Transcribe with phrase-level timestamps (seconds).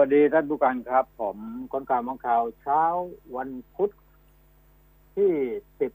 [0.00, 1.38] วัสดีท่านผู้การครับ ผม
[1.72, 2.82] คนข่าวมองข่าวเช้า
[3.36, 3.90] วันพุธ
[5.16, 5.32] ที่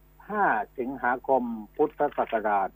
[0.06, 1.44] 15 สิงหาคม
[1.78, 2.70] พุทธศักราช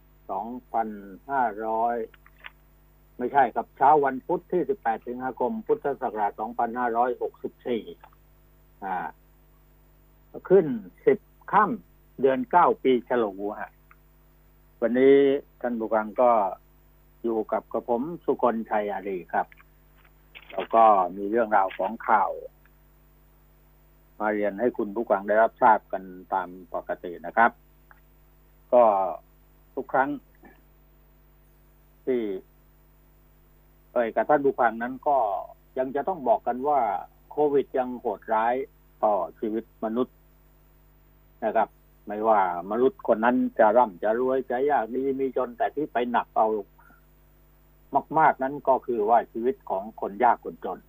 [2.36, 8.96] 2500 ไม่ใช่ครับเช้าวันพุธที่ 18 สิงหาคม พุทธศักราช 2564 อ่า
[10.50, 10.68] ขึ้น
[11.10, 13.72] 10 ค่ำเดือน 9 ปีฉลูฮะ
[14.82, 15.16] วันนี้
[15.62, 16.32] ท่านผู้การก็
[17.24, 19.48] อยู่กับกระผมสุคนชัยอารีครับ
[20.54, 20.84] แล้วก็
[21.18, 22.32] มีเรื่องราวของข่าว
[24.20, 26.04] มาเรียนให้คุณผู้ฟังได้รับทราบกัน
[26.34, 27.52] ตามปกตินะครับ
[28.74, 28.84] ก็
[29.76, 30.10] ทุกครั้ง
[32.06, 32.22] ที่
[33.94, 35.18] เอ่ยกับท่านผู้ฟังนั้นก็
[35.78, 36.80] ยังจะต้องบอกกันว่า
[37.32, 38.56] โควิดยังโหดร้าย
[39.04, 40.16] ต่อชีวิตมนุษย์
[41.46, 41.70] นะครับ
[42.08, 42.42] ไม่ว่า
[42.72, 46.48] มนุษย์คนนั้นจะร่ำจะรวยจะยากดีมีจนแต่ที่ไปหนักเอา
[48.20, 50.80] มาก ๆ นั้นก็คือว่าชีวิตของคนยากคนจน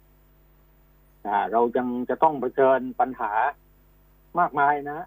[1.52, 3.33] เรายังจะต้องเผชิญปัญหา
[4.39, 5.00] มากมายนะ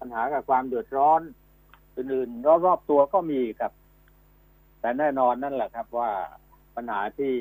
[0.00, 1.20] ปัญหากับความเดือดร้อน
[1.96, 3.72] อื่นๆรอบๆตัวก็มีครับ
[4.80, 6.10] แต่แน่นอนนั่นแหละครับว่า
[6.76, 7.34] ปัญหาที่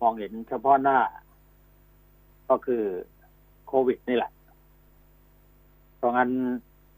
[0.00, 0.98] มองเห็นเฉพาะหน้า
[2.50, 2.82] ก็คือ
[3.66, 4.32] โควิดนี่แหละ
[5.96, 6.30] เพราะงั้น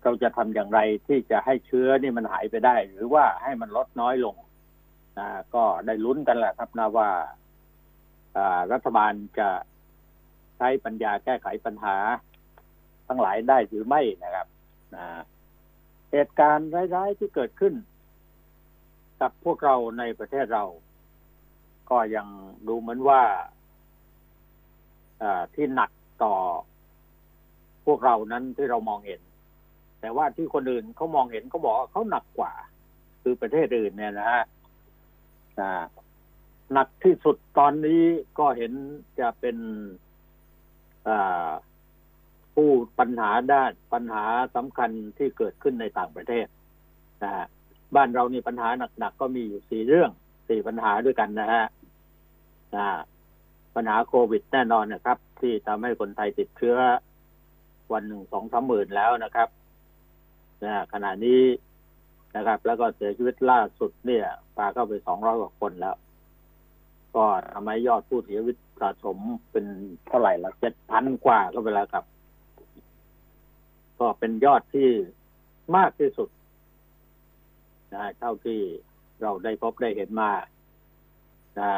[0.02, 4.34] เราจะทำอย่างไรที่จะให้เชื้อนี่มันหายไปได้ หรือว่าให้มันลดน้อยลง
[5.18, 7.10] นะก็ได้ลุ้นกันแหละครับนะว่า
[8.72, 9.48] รัฐบาลจะ
[10.56, 11.96] ใช้ปัญญาแก้ไขปัญหา
[13.08, 14.46] ทั้งหลายได้หรือไม่นะครับ
[16.12, 17.74] เหตุการณ์ร้ายๆที่เกิดขึ้น
[19.20, 20.64] กับพวกเราในประเทศเรา
[21.90, 22.26] ก็ยัง
[22.68, 23.22] ดูเหมือนว่า
[25.54, 25.90] ที่หนัก
[26.24, 26.34] ต่อ
[27.86, 29.20] พวกเรานั้นที่เรามองเห็น
[30.00, 32.52] แต่ว่าที่คนอื่นเขามองเห็นเขาบอกเขาหนักกว่า
[33.22, 34.42] คือประเทศอื่นเนี่ยนะฮะ
[36.72, 38.02] หนักที่สุดตอนนี้
[38.38, 38.72] ก็เห็น
[39.20, 39.56] จะเป็น
[42.54, 44.24] ผู้ปัญหาด้านปัญหา
[44.56, 46.46] สำคัญที่เกิดขึ้นในต่างประเทศ
[47.22, 47.46] นะฮะ
[47.96, 50.10] บ้านเรานี่ปัญหาหนักๆก็มีอยู่สี่เรื่อง
[50.48, 51.64] สี่ปัญหาด้วยกันนะฮะ
[53.74, 56.76] ปัญหาโควิดแน่นอนนะครับ ที่ทำให้คนไทยติดเชื้อ
[57.92, 59.48] วันหนึ่งสองสามหมื่นแล้วนะครับ
[60.64, 61.40] นะขณะนี้
[62.36, 65.96] นะครับ แล้วก็เสียชีวิตล่าสุดเนี่ยปาเข้าไปสองร้อยกว่าคนแล้ว
[67.16, 69.18] ก็ทำให้ยอดผู้เสียชีวิตสะสม
[69.50, 69.64] เป็น
[70.06, 72.04] เท่าไหร่ละเจ็ดพันกว่าก็ไปแล้วครับ
[74.00, 74.90] ก็เป็นยอดที่
[75.76, 76.28] มากที่สุด
[77.92, 78.60] นะเท่าที่
[79.22, 80.30] เราได้พบได้เห็นมา
[81.60, 81.70] นะ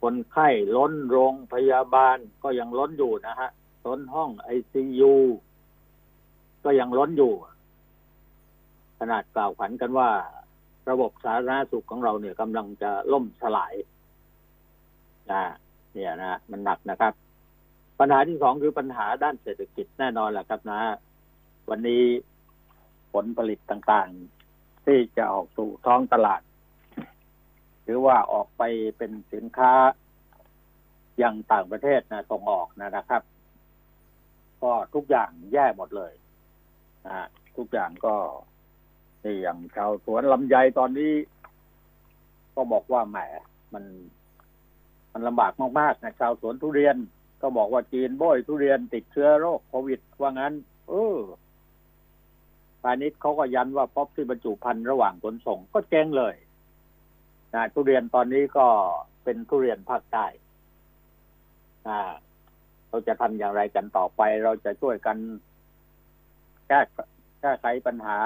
[0.00, 3.50] คนไข้ล้นโรงพยาบาลก็ยังล้นอยู่นะฮะ
[3.86, 5.14] ล้นห้องไอซียู
[6.64, 7.32] ก็ยังล้นอยู่
[9.00, 10.10] ขนาดกล่าวขวัญกันว่า
[10.90, 13.74] ระบบสาธารณสุขของเราเนี่ยกำลังจะล่มสลาย
[15.30, 15.42] นะ
[15.92, 17.12] เนี่ยนะมันหนักนะครับ
[17.98, 20.80] ปัญหาที่สองคือปัญหาด้านเศรษฐกิจแน่นอนแหละครับนะ
[21.70, 22.02] วันนี้
[23.12, 26.42] ผลผลิตต่างๆ ที่จะออกสู่ท้องตลาด
[27.84, 28.62] หรือว่าออกไป
[28.96, 29.72] เป็นสินค้า
[31.18, 33.22] อย่างต่างประเทศนะส่งออกนะครับ
[34.62, 36.12] ก็ทุกอย่างแย่หมดเลย
[37.06, 38.14] นะทุกอย่างก็
[39.24, 41.12] นี่อย่างชาวสวนลำไยตอนนี้
[42.54, 43.18] ก็บอกว่าแหม
[43.74, 43.84] มัน
[45.12, 46.96] มันลำบากมากๆนะชาวสวนทุเรียน
[47.42, 50.52] ก็บอกว่าจีนบ่อยทุเรียนติดเชื้อโรคโควิด ว่างั้น
[50.88, 51.18] เออ
[52.82, 56.34] พาณิชย์เขาก็ยันว่าป๊อปที่บรรจุภัณฑ์ระหว่างขนส่งก็แจ้งเลย
[57.54, 58.66] นะทุเรียนตอนนี้ก็
[59.24, 60.26] เป็นทุเรียนภาคใต้
[62.88, 65.16] เราจะทำอย่างไรกันต่อไป เราจะช่วยกัน
[66.68, 66.80] แก้
[67.40, 68.18] แก้ไขปัญหา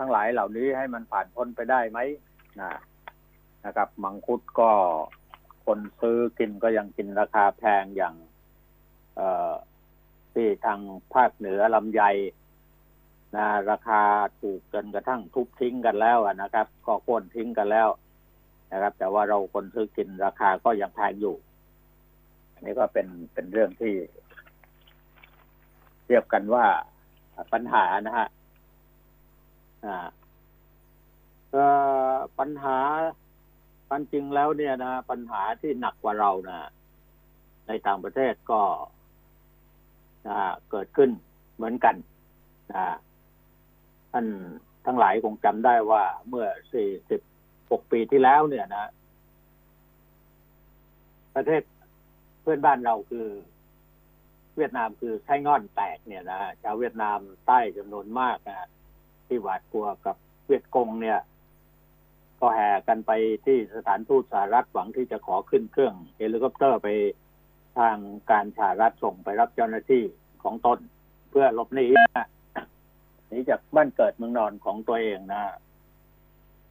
[0.00, 1.98] ทั้งหลายเหล่านี้ให้มันผ่านพ้นไปได้ไหม
[2.60, 2.70] นะ
[3.66, 4.70] นะครับ มังคุดก็
[5.66, 8.14] คนซื้อกินก็ยังกินราคาแพงอย่าง
[9.16, 9.52] เอ่อ
[10.34, 10.80] ที่ทาง
[11.14, 12.02] ภาคเหนือลำไย
[13.36, 14.02] นะราคา
[14.40, 17.88] ถูกจนกระทั่งทุบทิ้งกันแล้วนะครับ ก็โค่นทิ้งกันแล้ว
[18.72, 21.36] นะครับ แต่ว่าเราคนซื้อกินราคาก็ยังแพงอยู่
[22.60, 23.94] นนี้ก็เป็นเป็นเรื่องที่
[26.04, 26.66] เทียบกันว่า
[27.52, 28.28] ปัญหานะฮะ
[32.38, 32.78] ปัญหา
[33.88, 36.70] ความจริงแล้วเนี่ยนะปัญหาที่หนักกว่าเรานะ
[37.66, 38.62] ในต่างประเทศก็
[40.70, 41.10] เกิดขึ้น
[41.54, 41.96] เหมือนกัน
[42.70, 42.96] นะ
[44.12, 44.26] ท่าน
[44.86, 47.20] ทั้งหลายคงจำได้ว่าเมื่อสี่สิบ
[47.70, 48.90] หกปีที่แล้วเนี่ยนะ
[51.34, 51.62] ประเทศ
[52.42, 53.26] เพื่อนบ้านเราคือ
[54.56, 58.68] เวียดนามคือไซ่ง่อนแตกเนี่ยนะชาวเวียดนามใต้จำนวนมากนะ
[59.30, 60.16] ที่หวาดกลัวกับ
[60.46, 61.18] เวียดกงเนี่ย
[62.40, 63.10] ก็แห่กันไป
[63.46, 66.88] ที่สถานทูตสหรัฐหวังที่จะขอขึ้นเครื่องเฮลิคอปเตอร์ไป
[67.78, 67.96] ทาง
[68.30, 70.02] การสหรัฐส่งไปรับเจ้าหน้าที่
[70.42, 70.78] ของตน
[71.30, 71.86] เพื่อหลบหนี
[72.16, 72.26] นะ
[73.28, 75.42] หนีจากบ้านเกิดเมืองนอนของตัวเองนะ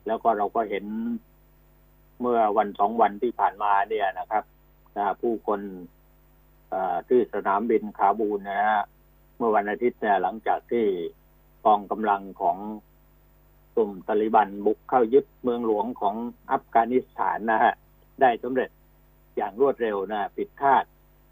[0.07, 0.85] แล้วก็เราก็เห็น
[2.21, 4.43] เมื่อวันสองวันที่ผ่านมาเนี่ยนะครับ
[5.21, 5.61] ผู้คน
[7.07, 8.83] ที่สนามบินคาบูลนะฮะ
[9.37, 10.85] เมื่อวันอาทิตย์เนี่ยหลังจากที่
[11.65, 12.57] กองกำลังของ
[13.75, 16.15] กลุ่มตาลิบันบุกเข้ายึดเมืองหลวงของ
[16.51, 17.73] อัฟกานิสถานนะฮะ
[18.21, 18.69] ได้สำเร็จ
[19.37, 20.83] อย่างรวดเร็วนะผิดคาด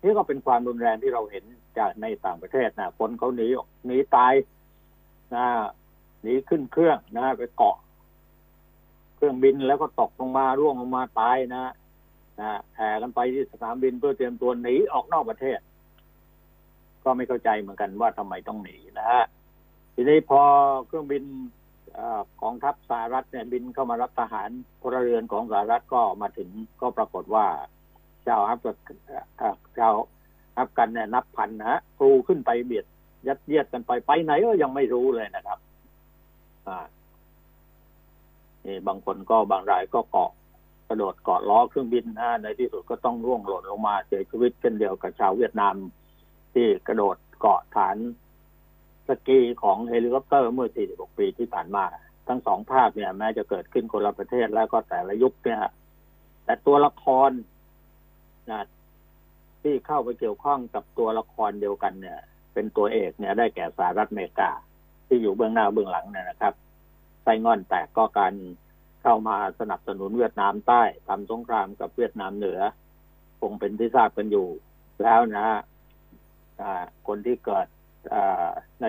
[0.03, 1.43] นี่ก็เป็นความรุนแรงที่เราเห็น
[1.77, 3.47] จากในต่างประเทศนะคนเขาหนี
[3.85, 4.33] หนีตาย
[5.35, 5.45] นะ
[6.21, 7.77] หนีขึ้นเครื่องนะไปเกาะ
[9.15, 11.73] เครื่องบินแล้วก็ตกลงมาร่วงลงมาตายนะ
[12.39, 15.59] นะแห่กันไปที่สนามบินเพื่อเตรียมตัวหนีออกนอกประเทศ
[17.03, 19.23] ก็ไม่เข้าใจเหมือนกันว่าทำไมต้องหนีนะฮะ
[19.99, 20.41] ทีนี้พอ
[20.87, 21.23] เครื่องบิน
[21.99, 22.01] อ
[22.41, 24.49] กองทัพสหรัฐเนี่ยบินเข้ามารับทหาร
[24.81, 26.49] พลเรือนของสหรัฐก็มาถึง
[26.81, 27.45] ก็ปรากฏว่า
[28.25, 28.97] ชาวอัฟกัน
[29.77, 29.93] ชาว
[30.57, 32.85] อัฟกันเนี่ยนับพันนะกรูขึ้นไปเบียด
[33.27, 35.59] ยัดเยียดกันไปไปไหนก็ยังไม่รู้เลยนะครับ
[36.67, 36.79] อ่า
[38.65, 40.31] นี่บางคนก็บางรายก็เกาะ
[40.87, 45.75] กระโดดเกาะล้อเครื่องบินนะในที่สุดก็ต้องร่วงหล่นลงมาเสียชีวิตเช่นเดียวกับชาวเวียดนาม
[46.53, 47.97] ที่กระโดดเกาะฐาน
[49.09, 51.85] สกีของเฮลิคอปเตอร์เมื่อ 46 ปีที่ผ่านมา
[52.27, 55.61] ทั้งสองภาพเนี่ยแม้จะเกิดขึ้นคนละประเทศแล้วก็แต่ละยุคเนี่ย
[56.45, 57.31] แต่ตัวละคร
[58.49, 58.65] นะ
[59.61, 62.19] ที่เข้าไปเกี่ยวข้องกับตัวละครเดียวกันเนี่ย
[62.53, 64.51] เป็นตัวเอกเนี่ยได้แก่สหรัฐอเมริกา
[65.07, 66.53] ที่อยู่เบื้องหน้าเบื้องหลังเนี่ยนะครับ
[67.23, 68.33] ไส้งอนแตกก็การ
[69.01, 72.59] เข้ามาสนับสนุนเวียดนามใต้ทำสงครามกับเวียดนามเหนือ
[73.41, 74.47] คงเป็นที่ทราบกันอยู่
[75.03, 76.73] แล้วนะะ
[77.07, 77.67] คนที่เกิด
[78.81, 78.87] ใน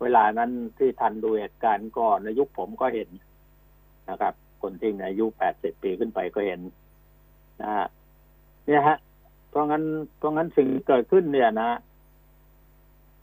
[0.00, 3.10] เวลานั้นที่ทันดูเหตุการณ์ก็ในยุคผมก็เห็น
[4.10, 6.60] นะครับ คนที่อายุแปดสิบปีขึ้นไปก็เห็น
[7.62, 7.86] นะฮะ
[8.66, 8.98] เนี่ยฮะ
[9.48, 9.82] เพราะงั้น
[10.18, 11.70] เพราะงั้นสิ่งเกิดขึ้นเนี่ยนะ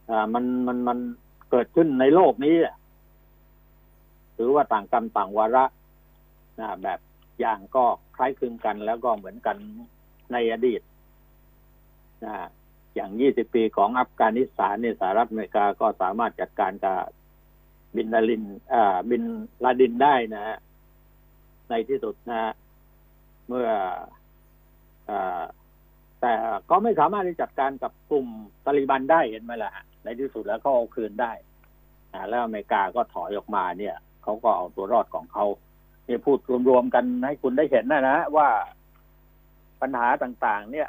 [0.10, 1.00] อ่ามันมันมัน
[1.52, 2.56] เกิดขึ้นในโลกนี้
[4.36, 5.66] หรือว่าต่างกรรมต่างวาระ
[6.60, 7.00] นะแบบ
[7.40, 7.86] อย่างก็
[8.16, 9.58] คล้ายคลึงกันแล้วก็เหมือนกัน
[10.32, 10.82] ในอดีต
[12.24, 12.34] นะ
[12.96, 16.98] อย่าง 20 ปีของอัฟกานิสถานเนี่ยสหรัฐอเมริกาก็สามารถจัดการกับ
[17.96, 18.44] บินลาดิน
[18.74, 19.24] อ่าบิน
[19.64, 20.58] ลาดินได้นะฮะ
[21.70, 22.54] ในที่สุดนะ
[23.48, 23.68] เมื่อ
[25.10, 25.12] อ
[26.22, 26.34] แต่
[26.70, 28.28] ก็ไม่สามารถที่จัดการกับกลุ่ม
[28.66, 29.72] ตาลิบันได้เห็นไหมล่ะ
[30.04, 31.32] ในที่สุดแล้วก็เอาคืนได้
[32.30, 35.46] แล้วอเมริกาก็ถอยออกมาเนี่ยเขาก็เอาตัวรอดของเขา
[36.06, 36.38] เนี่ยพูด
[36.70, 38.48] รวมๆกันให้คุณได้เห็นนะนะว่า
[39.82, 40.88] ปัญหาต่าง ๆ เนี่ย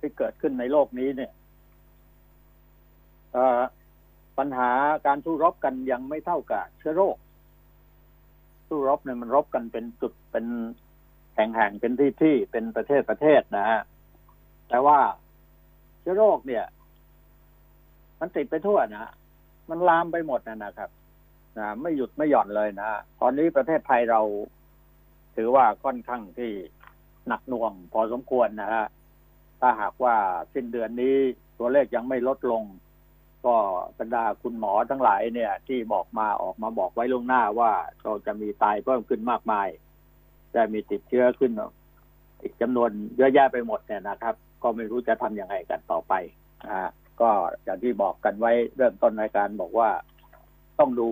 [0.00, 1.32] ที่เกิดขึ้นในโลกนี้เนี่ย
[4.38, 4.70] ปัญหา
[5.06, 7.16] การสู้รบกันยังไม่เท่ากับเชื้อโรค
[8.68, 10.46] สู้รบเนี่ยมันรบกันเป็นจุดเป็น
[11.34, 13.80] แห่งๆเป็นที่ที่เป็นประเทศประเทศนะฮะ
[14.68, 14.98] แต่ว่า
[16.00, 16.64] เชื้อโรคเนี่ย
[18.20, 19.12] มันติดไปทั่วนะ
[19.70, 20.90] มันลามไปหมดนะนะครับ
[21.58, 22.88] นะไม่หยุดไม่หย่อนเลยนะ
[23.20, 24.20] ตอนนี้ประเทศไทยเรา
[25.36, 26.50] ถือว่าค่อนข้างที่
[27.28, 28.86] หนักหน่วงพอสมควรนะฮะ
[29.60, 30.16] ถ้าหากว่า
[30.54, 31.16] สิ้นเดือนนี้
[31.58, 32.62] ตัวเลขยังไม่ลดลง
[33.46, 33.56] ก็
[33.98, 37.72] บรรดาคุณหมอทั้งหลายเนี่ย ที่บอกมาออกมาบอกไว้ล่วงหน้าว่า
[38.02, 39.68] เราจะมีตายเพิ่มขึ้นมากมาย
[40.54, 41.52] จะมีติดเชื้อขึ้น
[42.42, 46.12] อีกจำนวนเยอะแยะไปหมดเนี่ยนะครับ ก็ไม่รู้จะทำยังไงกันต่อไป
[46.68, 46.80] อ่า
[47.20, 47.30] ก็
[47.64, 49.90] อย่างที่บอกกันไว้เริ่มต้นรายการบอกว่า
[50.78, 51.08] ต้องดู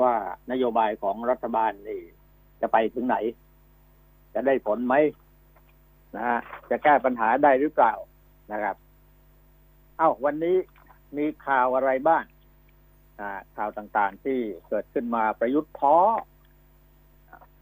[0.00, 0.12] ว่า
[0.52, 2.00] นโยบายของรัฐบาลนี่
[2.60, 3.16] จะไปถึงไหน
[4.34, 4.94] จะได้ผลไหม
[6.16, 6.38] นะฮะ
[6.70, 7.92] จะแก้ปัญหาได้หรือเปล่า
[8.52, 8.76] นะครับ
[9.96, 10.56] เอ้าวันนี้
[11.16, 12.24] มีข่าวอะไรบ้าง
[13.56, 14.38] ข่าวต่างๆที่
[14.68, 15.98] เกิดขึ้นมาประยุทธ์ท้อ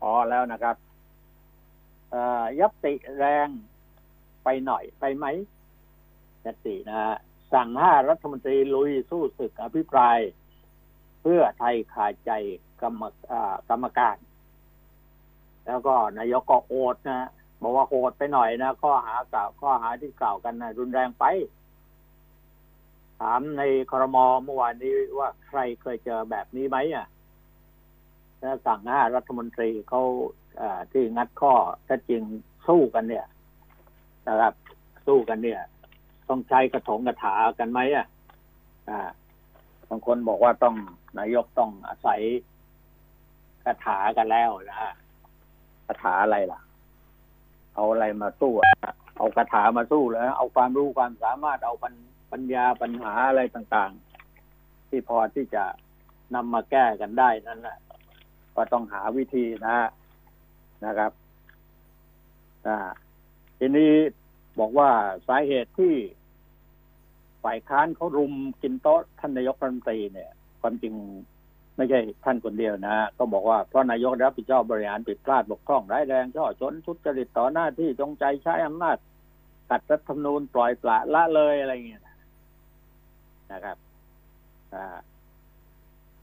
[0.00, 0.76] พอแล้วนะครับ
[2.60, 3.48] ยับติแรง
[4.44, 5.26] ไปหน่อยไปไหม
[6.44, 7.16] ยัตตินะ
[7.52, 10.18] สั่งห้ารัฐมนตรีลุยสู้ศึกอภิปราย
[11.22, 12.30] เพื่อไทยขาดใจ
[12.80, 13.02] กรรม
[13.68, 14.16] กรรมการ
[15.66, 17.30] แล้วก็นายกก็โอดนะ
[17.62, 21.25] บอกว่าโหดไปหน่อยนะข้อหากล่าวข้อหาที่กล่าวกันนะรุนแรงไป
[23.20, 27.06] ถามในครมเมื่อวานนี้ว่าใครเคยเจอแบบนี้ไหมอะ
[28.66, 30.02] สั่งห้ารัฐมนตรีเขา
[30.92, 31.52] ที่งัดข้อ
[31.88, 32.22] ถ้าจริง
[32.68, 33.26] สู้กันเนี่ย
[34.28, 34.54] นะครับ
[35.06, 35.60] สู้กันเนี่ย
[36.28, 38.06] ต้องใช้กระถงกระถากันไหมอะ
[38.88, 39.00] อ่า
[39.88, 40.76] บางคนบอกว่าต้อง
[41.18, 42.20] นายกต้องอาศัย
[43.64, 44.78] คาถากันแล้วนะ
[45.86, 46.60] คาถาอะไรล่ะ
[47.76, 48.52] เอาอะไรมาสู้
[49.18, 51.75] เอาคาถามาสู้แล้ว เอาความรู้ความสามารถเอา
[52.33, 55.64] ปัญญาปัญหาอะไรต่างๆ ที่พอที่จะ
[56.35, 57.78] นำมาแก้กันได้นั่นแหละ
[58.56, 59.78] ก็ต้องหาวิธีนะ
[60.87, 61.12] นะครับ
[62.66, 62.78] อ่า
[63.59, 63.92] ทีนี้
[64.59, 64.90] บอกว่า
[65.28, 65.95] สาเหตุที่
[67.45, 70.30] ฝ่ายค้านเขารุมกินโต๊ะท่านนายกรัฐมนตรีเนี่ย
[70.61, 70.95] ความจริง
[71.76, 78.97] ไม่ใช่ท่านคนเดียวนะ ก็บอกว่าเพราะนายกรับผิดชอบบริหารผิดพลาดบกพร่องร้ายแรงช่อชนทุจริตต่อหน้าที่จงใจใช้อำนาจ
[79.68, 82.02] ขัดรัฐธรรมนูญปล่อยปละละเลยอะไรเงี้ย
[83.52, 83.76] นะครับ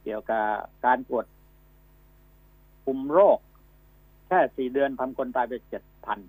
[0.03, 0.45] เกี่ยวกับ
[0.85, 1.25] การตรวจ
[2.83, 3.39] คุมโรค
[4.27, 6.19] แค่สี่เดือนทำคนตายไปเจ็ดพัน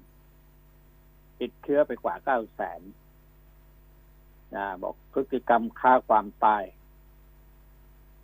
[1.40, 2.80] ติดเชื้อไปกว่าเก้าแสน
[4.54, 6.62] นะบอกพฤติกรรมฆ่าความตาย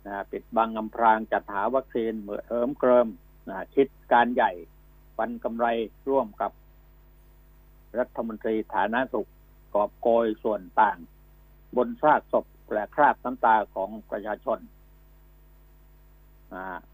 [0.05, 3.07] นะปิดบังอำพรางจัดหาวัคซีนเหมือเอิมเกริม
[3.49, 4.51] นะคิดการใหญ่
[5.17, 5.65] ฟันกำไร
[6.09, 6.51] ร่วมกับ
[7.99, 9.29] รัฐมนตรีฐานะสุข
[9.73, 10.97] กอบโกยส่วนต่าง
[11.77, 14.59] บนซากศพและคราบน้ำตาของประชาชน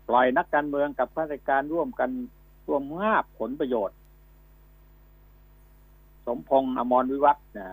[0.08, 2.10] ปล่อยนักการเมืองกับข้าราชการร่วมกัน
[2.68, 3.98] ร่วมงาบผลประโยชน์
[6.26, 7.70] สมพงษ์อมรวิวัฒน์นะ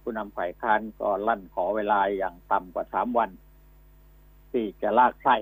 [0.00, 3.30] ผู้นำฝ่ายค้านก็ลั่นขอเวลาอย่างต่ำกว่าสามวัน
[4.52, 5.36] ที่จะลากไส้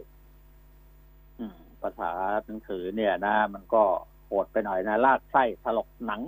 [1.83, 2.13] ภาษา
[2.45, 3.85] หนังสือเนี่ยนะ มันก็
[4.27, 6.23] โหดไปหน่อยนะ ลากไส้ถลกหนัง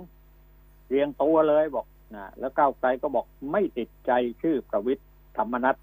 [0.87, 1.85] เรียงตัวเลยบอก
[2.15, 4.11] นะแล้วก้าวไกลก็บอกไม่ติดใจ
[4.41, 5.07] ชื่อประวิทย์
[5.37, 5.75] ธรรมนัฐ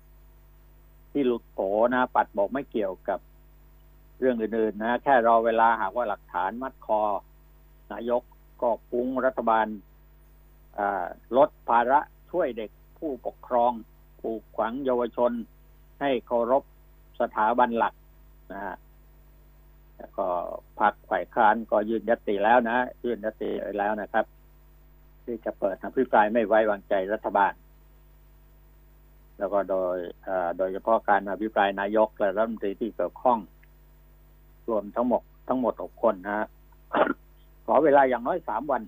[1.13, 1.59] ที่หลุดโผ
[1.95, 3.21] นะ ปัดบอกไม่เกี่ยวกับ
[4.21, 7.01] เรื่องอื่นๆนะ แค่รอเวลาหากว่าหลักฐานมัดคอ
[7.93, 8.23] นายก
[8.63, 9.67] ก็ปุ้งรัฐบาล
[11.37, 12.01] ลดภาระ
[12.31, 13.73] ช่วยเด็กผู้ปกครอง
[14.23, 15.33] ปลูกขวังเยาวชน
[16.01, 16.63] ให้เคารพ
[17.21, 17.95] สถาบันหลัก
[18.53, 18.77] นะฮะ
[19.99, 20.27] แล้วก็
[20.81, 24.25] พักฝ่ายค้านก็ยื่นยติแล้วนะยื่นยติแล้วนะครับ
[25.25, 27.53] ที่จะเปิดอภิปรายไม่ไว้วางใจรัฐบาล
[29.39, 29.97] แล้วก็โดย
[30.59, 33.39] โดยเฉพาะการอภิปรายนายกและรัฐมนตรีที่เกี่ยวข้อง
[34.69, 36.47] รวมทั้งหมดทั้งหมดหกคนนะฮะ
[37.67, 38.83] ขอเวลาอย่างน้อยสามวัน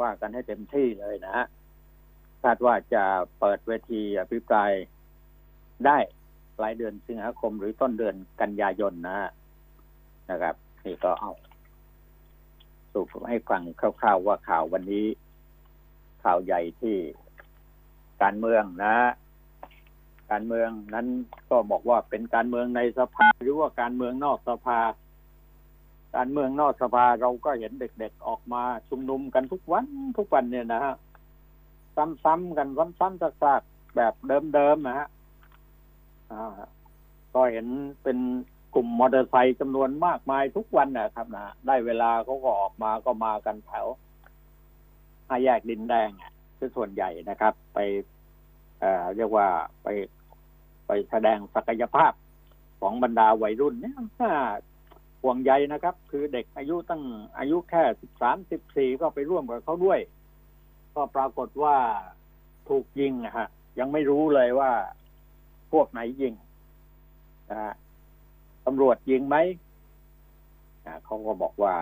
[0.00, 1.46] ว่ากันให้เต็มที่เลยนะฮะ
[2.42, 3.04] คาดว่าจะ
[3.38, 4.70] เปิดเวทีอภิปราย
[5.86, 5.98] ได้
[6.58, 9.18] ปลายเดือนสิงหาคมหรือต้นเดือนกันยายนนะ
[10.30, 11.32] นะครับนี่ก็เอา
[12.92, 15.06] สูบให้ฟังคร่าวๆว่าข่าววันนี้
[16.24, 16.96] ข่าวใหญ่ที่
[18.22, 18.96] การเมืองนะ
[20.30, 21.06] การเมืองนั้น
[21.50, 24.80] ก็บอกว่าเป็นการเมืองในสภาหรือว่าการเมืองนอกสภา
[26.16, 29.86] การเมืองนอกสภาเราก็เห็นเด็กๆออกมาชุมนุมกันทุกวัน
[30.18, 30.94] ทุกวันเนี่ยนะฮะ
[32.24, 34.12] ซ้ำๆกันซ้ำๆซากๆแบบ
[34.54, 35.08] เดิมๆนะฮะ
[37.34, 37.66] ก็เห็น
[38.02, 38.18] เป็น
[38.74, 43.86] กลุ่มมอเตอร์ไซค์จำนวนมากมายทุกวันนะครับนะได้เวลาเขาก็ออกมาก็มากันแถว
[45.26, 46.10] ห้าแยกดินแดง
[46.58, 47.78] คือส่วนใหญ่นะครับ ไป
[48.80, 49.48] เอ่อเรียกว่า
[49.82, 49.88] ไป
[50.86, 52.12] ไปแสดงศักยภาพ
[52.80, 53.94] ของบรรดาวัยรุ่นเนี่ย
[55.22, 57.02] ห่วงใยนะครับ คือเด็กอายุตั้ง
[57.38, 60.00] อายุแค่สิบสามสิบสี่ก็ไปร่วมกับเขาด้วย
[60.94, 61.76] ก็ปรากฏว่า
[62.68, 64.70] ถูกยิงนะฮะยังไม่รู้เลยว่า
[65.72, 66.34] พวกไหนยิง
[67.50, 67.74] นะ
[68.66, 69.36] ตำรวจยิงไหม
[71.04, 71.74] เขาก็บอกว่า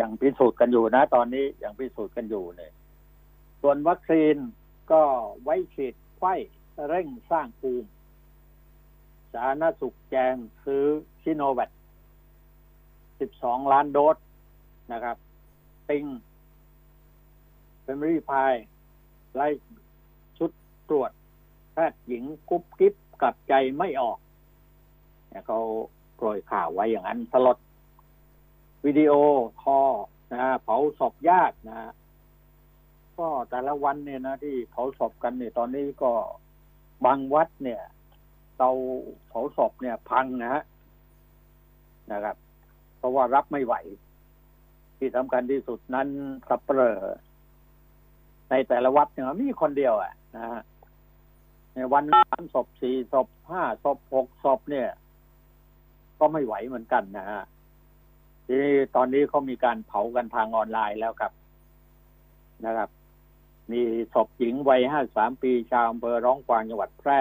[0.00, 2.72] ยังพิสูจน์กันอยู่นะ ตอนนี้ยังพิสูจน์กันอยู่เนี่ย
[3.60, 4.36] ส่วนวัคซีน
[4.92, 5.02] ก็
[5.42, 6.34] ไว้ฉีดไข้
[6.88, 7.88] เร่งสร้างภูมิ
[9.32, 10.84] สาธารณสุขแจงซื้อ
[11.22, 11.70] ชิโนแวค
[12.90, 14.16] 12 ล้านโดส
[14.92, 15.16] นะครับ
[15.88, 16.04] ติง
[17.82, 18.54] เฟมรี่พาย
[19.34, 19.48] ไล่
[20.38, 20.50] ชุด
[20.88, 21.10] ตรวจ
[21.90, 24.18] ทย์หญิงกุ๊บกิ๊บกลับใจไม่ออก
[25.28, 25.60] เนี่ยเขา
[26.16, 27.58] โปรยข่าวไว้อย่างนั้นสลด
[28.84, 29.12] วิดีโอ
[29.62, 29.78] คอ
[30.32, 31.92] นะเผาศพญาตินะ
[33.18, 36.12] ก็แต่ละวันเนี่ยนะที่เผาศพกันเนี่ยตอนนี้ก็
[37.04, 37.80] บางวัดเนี่ย
[38.56, 38.70] เตา
[39.28, 40.62] เผาศพเนี่ย พังนะฮะ
[42.12, 42.36] นะครับ
[42.98, 43.74] เพราะว่ารับไม่ไหว
[44.98, 46.08] ที่สำคัญที่สุดนั้น
[46.48, 46.98] สับเปลอ
[48.50, 50.60] ในแต่ละวัดเนี่ยมีคนเดียวอะนะฮะ
[51.78, 54.88] ในวันสามศพสี่ศพห้าศพหกศพเนี่ย
[56.18, 57.42] ก็ไม่ไหวเหมือนกันนะฮะ
[58.46, 61.32] ทีนี้ตอนนี้เขามีการเผากันทางออนไลน์แล้วครับ
[62.64, 62.90] นะครับ
[63.72, 63.82] มี
[64.14, 67.20] ศพหญิงวัยห้าสามปีชาวอำเภอร้องกวางจังหวัดแพร่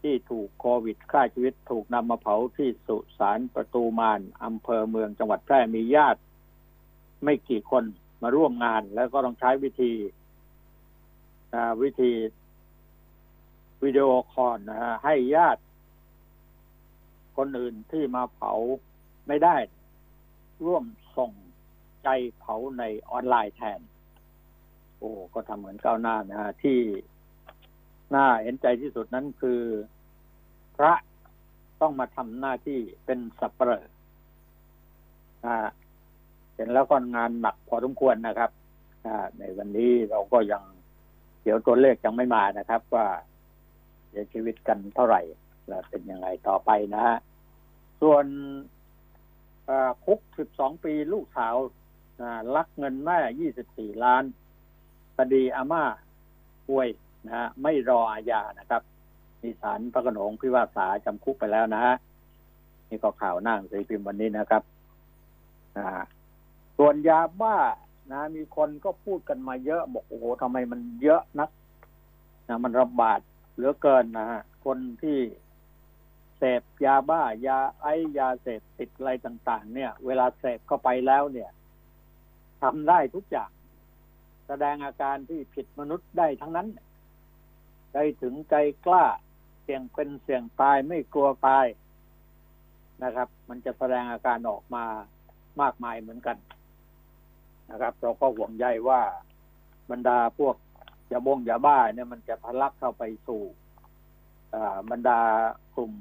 [0.00, 6.20] ที่ถูกโควิดฆ่าชีวิตถูกนำมาเผาที่สุสานประตูมานอำเภอเมืองจังหวัดแพร่มีญาติ
[7.24, 7.84] ไม่กี่คน
[8.22, 9.92] มาร่วมงานแล้วก็ต้องใช้วิธี
[11.84, 12.12] วิธี
[13.84, 15.62] วิดีโอคอลนะฮะให้ญาติ
[17.36, 18.52] คนอื่นที่มาเผา
[19.26, 19.56] ไม่ได้
[20.64, 20.84] ร่วม
[21.16, 21.32] ส่ง
[22.04, 23.80] ใจเผาในออนไลน์แทน
[24.96, 26.78] โอ้ก็ทำเหมือนก้าวหน้านะฮะที่
[28.14, 29.60] น่าเห็นใจที่สุดนั้นคือ
[30.76, 30.92] พระ
[31.80, 33.84] ต้องมาทำหน้าที่เป็นสัปเหร่อ
[36.54, 38.50] เห็นแล้วก็งานหนักพอสมควรนะครับ
[39.38, 40.62] ในวันนี้เราก็ยัง
[41.42, 43.06] เดี๋ยวตัวเลขยังไม่มานะครับ ว่า
[44.16, 45.22] สียชีวิตกันเท่าไหร่
[45.68, 47.16] และเป็นยังไงต่อไปนะฮะ
[48.02, 48.24] ส่วน
[50.04, 51.56] คุกสิบสองปีลูกสาว
[52.56, 54.24] ลักเงินแม่ยี่สิบสี่ล้าน
[55.16, 55.84] คดีอาม่า
[56.68, 56.88] ป่วย
[57.26, 58.82] นะฮะไม่รออาญานะครับ
[59.42, 61.94] มีสารพระกนงพิพากษาจำคุกไปแล้วนะฮะ
[62.88, 64.62] นี่ก็ข่าวหน้าสือพิมพ์วันนี้นะครับ
[66.78, 67.56] ส่วนยาบ้า
[68.12, 71.50] นะ มีคนก็พูดกันมาเยอะบอกโอ้โหทำไมมันเยอะนัก
[72.48, 73.20] นะมันระบาด
[73.56, 75.18] เหลือเกินนะฮะคนที่
[76.38, 77.86] เสพยาบ้ายาไอ
[78.18, 81.50] ยาเสพติดอะไรต่าง ๆ เนี่ย เวลาเสพเข้าไปแล้วเนี่ย
[82.62, 83.50] ทำได้ทุกอย่าง
[84.46, 86.68] แสดงอาการที่ผิดมนุษย์ได้ทั้งนั้น
[87.92, 88.54] ใจถึงใจ
[88.86, 89.04] กล้า
[89.62, 91.66] เสี่ยงเป็นเสี่ยงตายไม่กลัวตาย
[93.04, 94.84] นะครับ มันจะแสดงอาการออกมา
[95.60, 96.36] มากมายเหมือนกัน
[97.70, 99.00] นะครับ เราก็ห่วงใยว่า
[99.90, 100.56] บรรดาพวก
[101.12, 103.42] ยาบงยาบ้าเนี่ยมันจะทะลักเข้าไปสู่
[104.90, 105.20] บรรดา
[105.74, 105.92] กลุ่ม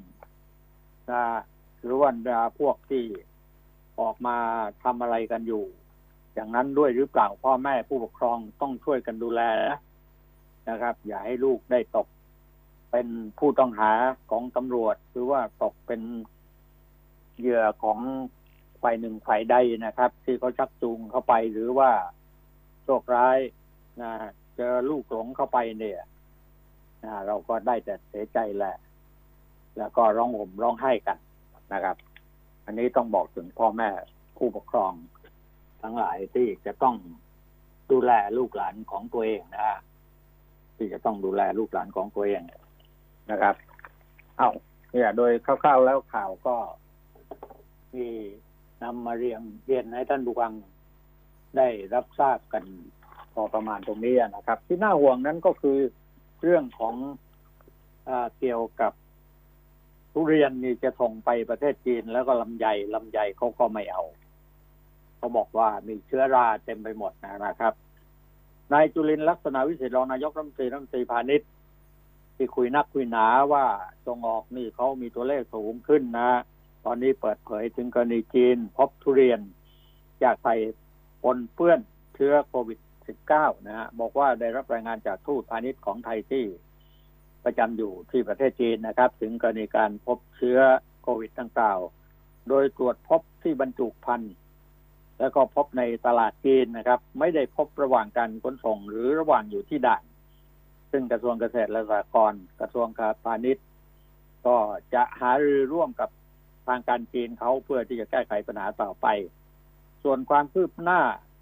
[1.12, 1.24] นะ
[1.80, 3.04] หรือวันดาพวกที่
[4.00, 4.38] ออกมา
[4.84, 5.64] ทำอะไรกันอยู่
[6.34, 9.42] อย่างนั้นด้วยหรือเปล่าพ่อแม่ผู้ปกครองต้องช่วยกันดูแล
[10.70, 12.08] นะครับ อย่าให้ลูกได้ตก
[12.92, 13.08] เป็น
[13.40, 13.92] ผู้ต้องหา
[14.30, 16.02] ของตำรวจ หรือว่าตกเป็น
[17.40, 18.00] เหยื่อของ
[18.82, 21.92] ฝ่ายหนึ่งฝ่ายใดนะครับ ที่เขาชักจูงเข้าไปหรือว่า
[22.84, 23.40] โชคร้าย
[24.02, 24.14] นะ
[24.58, 26.00] เจอลูกหลงเข้าไปเนี่ย
[27.04, 28.76] นะเราก็ได้แต่เสียใจแหละ
[29.78, 31.18] แล้วก็ร้องห่มร้องไห้กัน
[31.74, 31.98] นะครับ
[32.66, 33.90] อันนี้ต้องบอกถึงพ่อแม่
[34.38, 34.94] ผู้ปกครอง
[35.82, 36.96] ทั้งหลายที่จะต้อง
[37.92, 39.80] ดูแลลูกหลานของตัวเองนะ
[40.78, 42.42] ที่จะต้องดูแลลูกหลานของตัวเอง
[43.32, 43.56] นะครับ
[44.38, 44.50] เอา
[44.92, 46.56] เนี่ยโดยคร่าวๆแล้วข่าวก็
[47.96, 48.10] มี
[48.84, 50.54] นำมาเรียงเรียนให้ท่านผู้ฟัง
[51.58, 52.64] ได้รับทราบกัน
[53.36, 55.78] พอประมาณตรงนี้นะครับ ที่น่าห่วงนั้นก็คือ
[56.42, 56.96] เรื่องของ
[58.08, 58.94] อเกี่ยวกับ
[60.14, 64.04] ทุเรียนนี่จะส่งไปประเทศจีนแล้วก็ลำไยลำไยเขาก็ไม่เอา
[65.18, 67.74] เขาบอกว่ามีเชื้อราเต็มไปหมดนะครับ
[68.74, 71.50] นายจุลินลักษณะวิสิทธิ์รองนายกรัฐมนตรีรัฐมนตรีพาณิชย์
[72.36, 73.66] ที่คุยนักคุยหนาว่า
[74.06, 76.30] ส่งออกนี่เขามีตัวเลขสูงขึ้นนะ
[76.86, 79.40] ตอนนี้เปิดเผยถึงกรณีจีนพบทุเรียน
[80.24, 80.56] จากใส่
[81.24, 81.80] ปนเปื้อน
[82.16, 86.44] เชื้อโควิด -19 นะฮะบอกว่าได้รับรายงานจากทูตพาณิชย์ของไทยที่
[87.46, 90.60] ประจำอยู่ที่ประเทศจีนนะครับ ถึงกรณีการพบเชื้อ
[91.02, 91.80] โควิดตั้งกล่าว
[92.50, 94.34] โดยตรวจพบที่บรรจุภัณฑ์
[95.20, 100.04] แล้วก็พบในตลาดจีนนะครับ ไม่ได้พบระหว่างการขนส่งหรือระหว่างอยู่ที่ด่าน
[100.92, 103.66] ซึ่งกระทรวงเกษตรและสหกรณ์กระทรวงการพาณิชย์
[104.48, 104.58] ก็
[104.94, 106.10] จะหารือร่วมกับ
[106.68, 109.08] ทางการจีนเขาเพื่อที่จะแก้ไขปัญหาต่อไป
[110.04, 111.02] ส่วนความคืบหน้า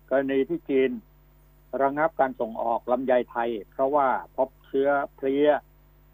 [0.10, 0.91] กรณีที่จีน
[1.82, 5.48] ระงับการส่งออกลำไยไทย เพราะว่าพบเชื้อเพลี้ย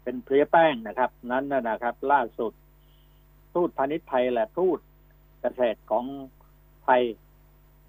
[0.02, 2.52] เป็นเพลี้ยแป้งนะครับ นั้นนะครับ ล่าสุด
[3.54, 4.78] ทูตพาณิชย์ไทยและทูต
[5.40, 6.04] เกษตรของ
[6.84, 7.02] ไทย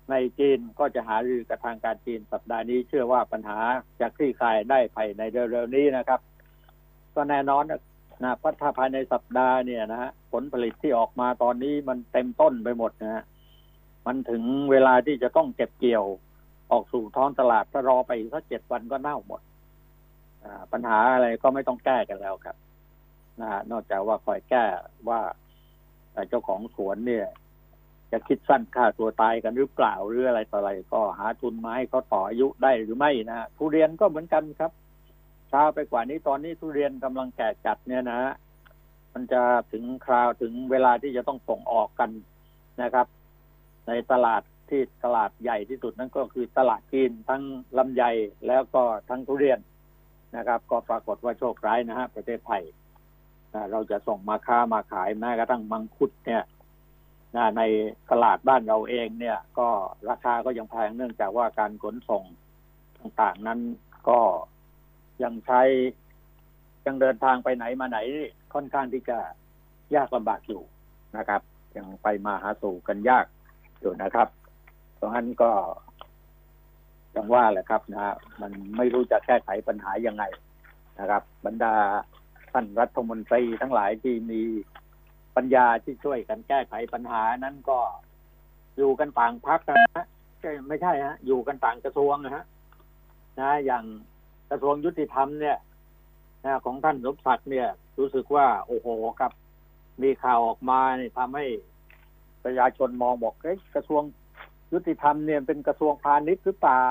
[0.10, 3.60] ในจีนก็จะหารือกับทางการจีนสัปดาห์นี้ เชื่อว่าปัญหา
[4.00, 6.20] จะคลี่คลายได้ภายในเร็วๆนี้นะครับ
[7.16, 7.64] ก็แน่นอน
[8.24, 13.24] นะพัฒนาภายในสัปดาห์เนี่ยนะฮะผลผลิตที่ออกมาตอนนี้มันเต็มต้นไปหมดนะฮะ
[14.08, 16.06] มันถึงเวลาที่จะต้องเก็บเกี่ยว
[16.72, 19.42] ออกสู่ท้องตลาดถ้ารอไปสักเจ็ดวันก็เน่าหมด
[20.72, 22.58] ปัญหาอะไรก็ไม่ต้องแก้กันแล้วครับ
[23.42, 24.66] นะนอกจากว่าคอยแก้
[25.10, 25.22] ว่า
[26.30, 27.28] เจ้าของสวนเนี่ย
[28.12, 34.72] จะคิดสั้นฆ่าตัวตายกันหรือเปล่าหรืออะไรต่ออะไร ก็หาทุนมาให้เขาต่ออายุได้หรือไม่นะทุเรียนก็เหมือนกันครับ
[35.52, 38.34] ช้าไปกว่านี้ตอนนี้ทุเรียนกำลังแก่จัดเนี่ยนะฮะ
[39.14, 42.10] มันจะถึงคราวถึงเวลาที่จะต้องส่งออกกัน
[42.82, 43.08] นะครับ
[43.88, 47.44] ในตลาด ที่ตลาดใหญ่ที่สุดนั่นก็คือตลาดจีนทั้ง
[47.78, 48.04] ลำไย
[48.48, 49.60] แล้วก็ทั้งทุเรียน
[50.38, 52.64] นะครับ ก็ปรากฏว่าโชคร้ายนะฮะประเทศไทย
[53.72, 56.44] เราจะส่งมาค้ามาขายแม้กระทั่งมังคุดเนี่ย
[57.58, 57.62] ใน
[58.12, 59.68] ตลาดบ้านเราเองเนี่ย ก็
[60.10, 62.24] ราคาก็ยังแพงเนื่องจากว่าการขนส่ง
[63.00, 63.60] ต่างๆนั้น
[64.10, 64.20] ก็
[65.24, 65.62] ยังใช้
[66.86, 68.00] ยังเดินทางไปไหนมาไหน
[68.54, 69.18] ค่อนข้างที่จะ
[69.96, 70.62] ยากลำบากอยู่
[71.18, 71.42] นะครับ
[71.78, 73.26] ยังไปมาหาสู่กันยาก
[73.80, 74.28] อยู่นะครับ
[75.02, 75.52] เพราะฉะนั้นก็
[77.12, 80.24] อย่างว่าแหละครับนะมันไม่รู้จะแก้ไขปัญหายังไง
[81.00, 81.76] นะครับ บรรดา
[82.52, 84.42] ท่านรัฐมนตรีทั้งหลายที่มี
[85.36, 87.80] ปัญญาที่ช่วยกันแก้ไขปัญหานั้นก็
[88.78, 90.06] อยู่กันต่างพักนะ
[90.68, 92.46] ไม่ใช่ฮะ อยู่กันต่างกระทรวงนะฮะ
[93.40, 93.84] นะอย่าง
[94.50, 95.58] กระทรวงยุติธรรมเนี่ย
[96.44, 97.68] นะของท่านสมศักดิ์เนี่ย
[98.00, 98.88] รู้สึกว่า โอ้โห
[99.20, 99.32] ครับ
[100.02, 101.46] มีข่าวออกมาเนี่ยทำให้
[102.44, 104.04] ประชาชนมองบอกเอ้กระทรวง
[104.74, 106.88] ยุติธรรมเนี่ยเป็นกระทรวงพาณิชย์หรือเปล่า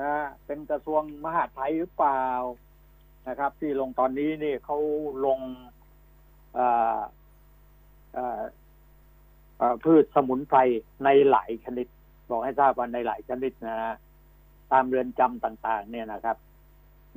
[0.00, 0.12] นะ
[0.46, 2.24] เป็นกระทรวงมหาดไทยหรือเปล่า
[3.28, 4.78] นะครับ ที่ลงตอนนี้นี่เขา
[5.26, 5.40] ลง
[9.84, 10.58] พืชสมุนไพร
[11.04, 11.86] ในหลายชนิด
[12.30, 13.94] บอกให้ทราบว่าในหลายชนิดนะ
[14.72, 16.36] ตามเรือนจำต่าง ๆ เนี่ยนะครับ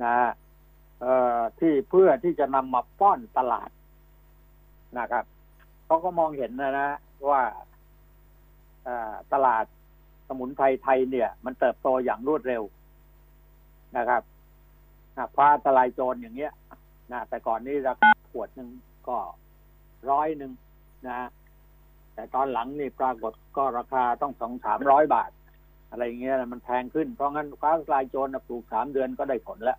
[0.04, 0.14] นะ
[1.60, 3.70] ที่เพื่อที่จะนำมาป้อนตลาด
[4.98, 5.24] นะครับ
[5.86, 6.90] เขาก็มองเห็นนะนะ
[7.28, 7.42] ว่า
[9.32, 9.64] ตลาด
[10.28, 12.62] สมุนไพรไทยเนี่ย มันเติบโตอย่างรวดเร็ว
[13.96, 14.22] นะครับ
[15.36, 16.52] ฟ้าทลายโจรอย่างเงี้ย
[17.12, 18.70] นะแต่ก่อนนี้ราคาขวดหนึ่ง
[19.08, 19.18] ก็
[20.10, 20.52] ร้อยหนึ่ง
[21.08, 21.28] นะ
[22.14, 25.30] แต่ตอนหลังนี่ปรากฏก็ราคาต้องสองสามร้อยบาท
[25.90, 29.78] อะไรเงี้ยมันแพงขึ้น เพราะงั้นฟ้าทลายโจรปลูกสามเดือนก็ได้ผลแล้ว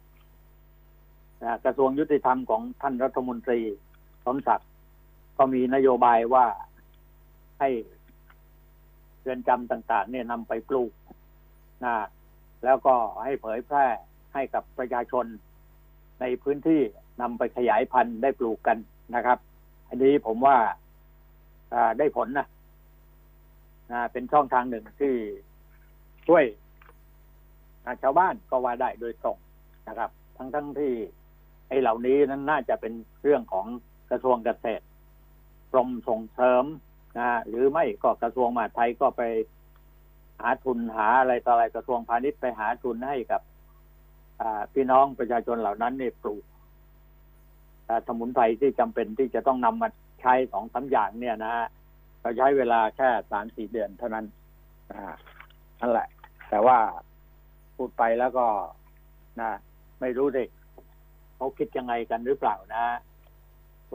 [1.43, 3.59] นะกระทรวงยุติธรรมของท่านรัฐมนตรี
[4.25, 4.69] สมศักดิ์
[5.37, 6.45] ก็มีนโยบายว่า
[7.59, 7.69] ให้
[9.21, 10.91] เรือนจำต่าง ๆ เนี่ยนำไปปลูก
[11.85, 11.95] นะ
[12.63, 13.85] แล้วก็ให้เผยแพร่
[14.33, 15.25] ให้กับประชาชน
[16.21, 16.81] ในพื้นที่
[17.21, 18.77] นำไปขยายพันธุ์ได้ปลูกกัน
[19.15, 19.37] นะครับ
[19.89, 20.57] อันนี้ผมว่า
[21.99, 22.47] ได้ผลนะ
[23.91, 25.13] นะเป็นช่องทางหนึ่งที่
[26.27, 26.43] ช่วย
[28.01, 29.37] ชาวบ้านก็ว่าได้โดยตรง
[29.87, 30.91] นะครับ ทั้งทั้งที่
[31.67, 33.65] ไอ้เหล่านี้นั้นน่าจะเป็นเรื่องของ
[34.11, 34.83] กระทรวงเกษตร
[35.71, 36.63] กรมส่งเสริม
[37.19, 39.21] นะหรือไม่ก็กระทรวงมหาดไทยก็ไป
[40.41, 43.41] หาทุนหาอะไรต่ออะไรกระทรวงพาณิชย์ไปหาทุนให้กับ
[44.73, 46.43] พี่น้องประชาชนเหล่านั้นเนี่ยปลูก
[48.07, 49.89] สมุนไพรที่จำเป็นที่จะต้องนำมา
[50.21, 51.67] ใช้สองสาอย่างเนี่ยนะฮะ
[52.21, 54.25] เราใช้เวลาแค่สามสี่เดือนเท่านั้น
[55.79, 56.07] นั่นแหละ
[56.49, 56.77] แต่ว่า
[57.75, 58.45] พูดไปแล้วก็
[59.41, 59.51] นะ
[60.01, 60.45] ไม่รู้ดิ
[61.35, 62.85] เขาคิดยังไงกันหรือเปล่านะ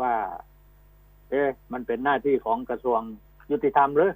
[0.00, 0.14] ว่า
[1.30, 3.00] เอ๊ะมันเป็นหน้าที่ของกระทรวง
[3.50, 4.12] ยุติธรรมหรือ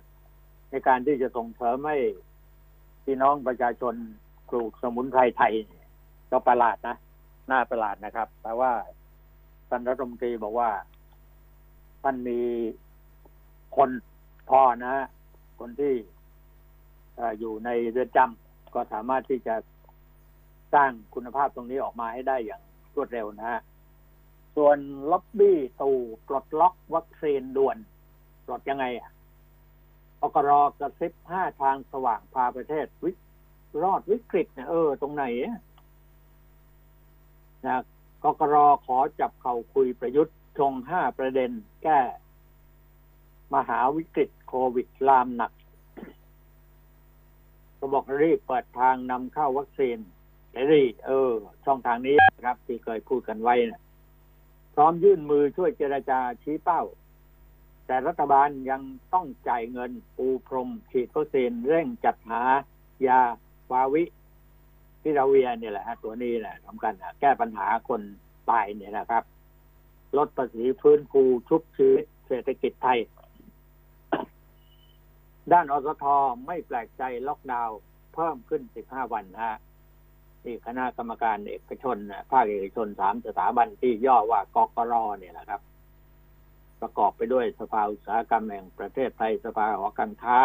[0.70, 1.96] ในการที่จะส่งเสริมให้
[3.04, 3.94] พี่น้องประชาชน
[4.48, 5.54] ปลูกสมุนไพรไทย
[6.30, 6.96] ก็ประหลาดนะ
[7.50, 8.72] น่าประหลาดนะครับ แต่ว่า
[9.68, 10.70] ท่านรัฐมนตรีบอกว่า
[12.02, 12.40] ท่านมี
[13.76, 13.90] คน
[14.50, 14.94] พอนะ
[15.58, 15.94] คนที่
[17.38, 19.54] อยู่ในเรือนจำก็สามารถที่จะ
[20.74, 22.62] สร้างคุณภาพตรงนี้ออกมาให้ได้อย่าง
[22.94, 23.60] รวดเร็วนะฮะ
[24.60, 24.78] ส่วน
[25.10, 25.90] ล็อบบี้ตู
[26.26, 27.76] ปลดล็อกวัคซีนด่วน
[28.46, 29.10] ปลดยังไงอะ
[30.22, 33.10] อกรอกระซิบห้าทางสว่างพาประเทศวิ
[33.82, 35.24] รอดวิกฤตเนี่ยเออ ตรงไหน
[37.66, 37.82] นะ
[38.24, 41.50] กกรขอจับเข่าคุยประยุทธ์ชงห้าประเด็น
[41.82, 42.00] แก้
[43.54, 45.52] มหาวิกฤตโควิดลามหนัก
[47.78, 49.98] ก็บอกรีบเปิดทางนำเข้าวัคซีน
[50.50, 51.32] เสรีเออ
[51.64, 53.82] ช่องทางนี้ครับ ที่เคยพูดกันไว้นะ
[54.78, 56.82] ร้อมยื่นมือช่วยเจราจาชี้เป้า
[57.86, 58.82] แต่รัฐบาลยัง
[59.14, 62.42] ต้องจ่ายเงินปูพรม ฉีดวัคซีนเร่งจัดหา
[63.06, 63.20] ยา
[63.68, 64.04] ฟาวิ
[65.02, 68.00] พิราเวียเนี่ยแหละฮะตัวนี้แหละสำคัญนะแก้ปัญหาคน
[68.50, 69.24] ตายเนี่ยนะครับ
[70.16, 72.98] ลดภาษีฟื้นฟูชุบชีวิตเศรษฐกิจไทย
[75.52, 76.04] ด้านอสท
[76.46, 77.78] ไม่แปลกใจล็อกดาวน์
[78.14, 79.56] เพิ่มขึ้น 15 วันฮะ
[80.42, 81.96] ที่คณะกรรมการเอกชน
[82.30, 85.60] ภาคเอกชนสามสถาบันที่ย่อว่ากกรเนี่ยนะครับ
[86.80, 90.38] ประกอบไปด้วยสภาอุตสาหกรรมแห่งประเทศไทยสภาหอการค้า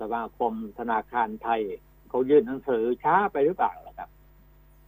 [0.00, 1.62] สมาคมธนาคารไทย
[2.08, 4.10] เขายื่นหนังสือช้าไปหรือเปล่าล่ะครับ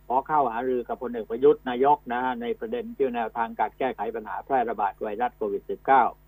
[0.06, 5.62] ขอเข้าหารือกับพลเอกประยุทธ์นายกนะฮะในประเด็นเกี่แนวทางการแก้ไขปัญหาแพร่ระบาดไวรัสโควิด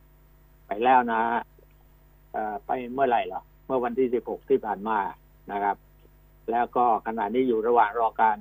[0.01, 1.41] -19 ไปแล้วนะฮะ
[2.67, 4.99] ไปเมื่อไหร่หรอเมื่อวันที่ 16 ที่ผ่านมา
[5.53, 5.77] นะครับ
[6.51, 8.39] แล้วก็ขณะนี้อยู่ระหว่างรอการ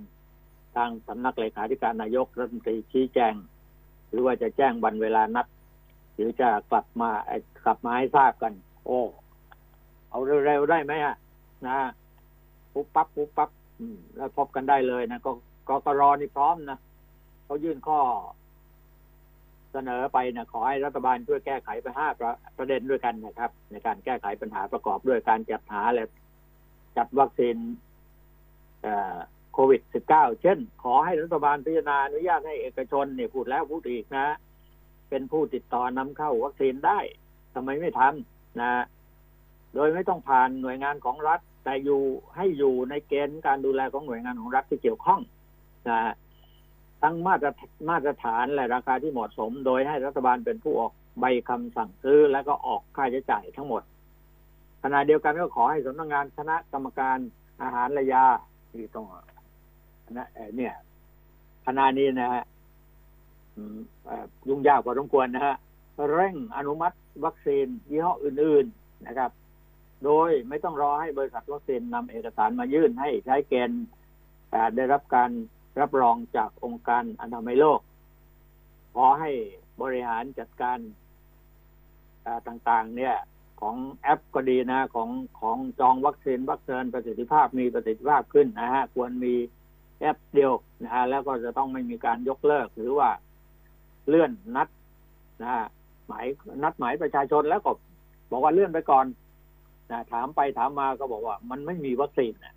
[0.76, 3.34] ทางสำนักเลขาธิการนายกรัฐมนตรีชี้แจง
[4.10, 5.48] หรือว่าจะแจ้งวันเวลานัด
[6.16, 7.10] หรือจะกลับมา
[7.66, 8.54] กลับมาให้ทราบกัน
[8.86, 9.02] โอ้
[10.10, 11.16] เอาเร็วๆได้ไหมฮะ
[11.68, 11.78] นะ
[12.74, 13.50] ปุ๊บปั๊บปุ๊บปั๊บ
[14.18, 15.32] แล้วพบกันได้เลยนะก็
[15.70, 16.80] กกรนี่พร้อมนะ
[17.46, 18.00] เขายื่นข้อ
[19.72, 22.06] เสนอไปนะขอให้รัฐบาลช่วยแก้ไขปัญหา
[22.58, 26.08] ประเด็นด้วยกันนะครับ ในการแก้ไขปัญหาประกอบด้วยการจัดหาและ
[26.98, 27.56] จัดวัคซีน
[29.54, 34.28] โควิด -19 เช่น ขอให้รัฐบาลพิจารณาอนุญาตให้เอกชนเนี่ยพูดแล้วพูดอีกนะ
[35.10, 37.00] เป็นผู้ติดต่อนำเข้าวัคซีนได้
[37.54, 38.84] ทำไมไม่ทำนะ
[39.76, 42.02] โดยไม่ต้องผ่านหน่วยงานของรัฐ แต่อยู่
[42.36, 45.22] ให้อยู่ในเกณฑ์การดูแลของหน่วยงานของรัฐที่เกี่ยวข้อง
[45.90, 46.14] นะ
[47.02, 47.48] ทั้งมาตร
[47.90, 53.84] มาตรฐานและราคาที่เหมาะสม โดยให้รัฐบาลเป็นผู้ออกใบคำสั่งซื้อ และก็ออกค่าใช้จ่ายทั้งหมด
[54.84, 57.18] ขณะเดียวกันก็ขอให้สำนักงงานคณะกรรมการ
[57.62, 58.26] อาหารและยา
[58.72, 59.06] ที่ต้อง
[60.18, 60.28] นะ
[60.58, 60.74] เนี่ย
[61.66, 62.44] คณะนี้นะฮะ
[64.48, 65.56] ยุ่งยากกว่าสมควรนะฮะ
[66.12, 69.32] เร่งอนุมัติวัคซีนยี่ห้ออื่น ๆนะครับ
[70.06, 73.86] โดยไม่ต้องรอให้บริษัทวัคซีนนำเอกสารมายื่นให้ใช้เกณฑ์
[74.76, 75.32] ได้รับการ
[75.80, 77.80] รับรองจากองค์การอนามัยโลก
[78.96, 79.32] ขอให้
[79.82, 80.78] บริหารจัดการ
[82.48, 83.16] ต่าง ๆ เนี่ย
[83.62, 89.36] ของแอปก็ดีนะ ของของจองวัคซีนวัคซีนประสิทธิภาพมีประสิทธิภาพขึ้นนะฮะควรมี
[90.00, 93.10] แอปเดียวนะฮะแล้วก็จะต้องไม่มีการยกเลิกหรือว่า
[94.08, 94.68] เลื่อนนัด
[95.42, 95.66] นะฮะ
[96.08, 96.26] หมาย
[96.64, 97.72] นัดหมายประชาชนแล้วก็
[98.32, 99.06] บอกว่าเลื่อนไปก่อน
[99.92, 102.56] นะถามไปถามมาก็บอกว่า มันไม่มีวัคซีนนะ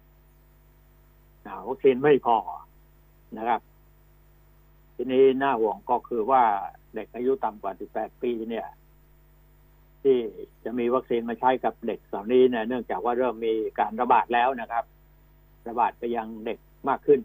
[1.46, 2.36] นะวัคซีนไม่พอ
[3.38, 3.60] นะครับ
[4.96, 6.42] ทีนี้น่าห่วงก็คือว่า
[6.94, 8.66] เด็กอายุต่ำกว่า 18 ปีเนี่ย
[10.02, 10.18] ที่
[10.64, 14.84] จะมีวัคซีนมาใช้กับเด็กเหล่านี้เนี่ยเนื่องจากว่าเริ่มมีการระบาดแล้วนะครับ
[15.68, 17.20] ระบาดไปยังเด็กมากขึ้น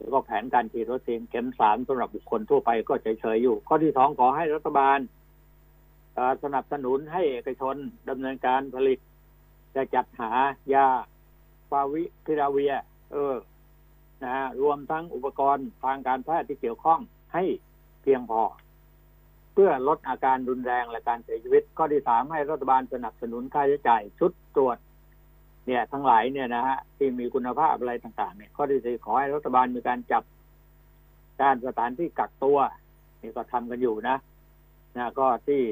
[0.00, 4.98] แล้วก็แผนการฉีดวัคซีนเข็มสามสำหรับบุคคลทั่วไปก็เฉยๆอยู่ ข้อที่สองขอให้รัฐบาล
[6.44, 7.76] สนับสนุนให้เอกชน
[8.08, 8.98] ดำเนินการผลิต
[9.76, 10.32] จะจัดหา
[10.74, 10.86] ยา
[11.70, 12.74] ฟาวิพิราเวีย
[13.12, 13.34] เออ
[14.22, 17.00] นะฮะรวมทั้งอุปกรณ์ทางการแพทย์ที่เกี่ยวข้อง
[17.34, 17.44] ให้
[18.02, 18.42] เพียงพอ
[19.54, 24.78] เพื่อลดอาการรุนแรงและการเสียชีวิต ข้อที่สามให้รัฐบาลสนับสนุนค่าใช้จ่ายชุดตรวจ
[25.66, 30.22] เนี่ยทั้งหลายเนี่ยนะฮะที่มีคุณภาพอะไรต่างๆเนี่ยข้อที่สี่ขอให้รัฐบาลมีการจับ
[31.42, 32.58] การสถานที่กักตัว
[33.22, 34.16] นี่ก็ทำกันอยู่นะ
[34.96, 35.62] นะก็ที่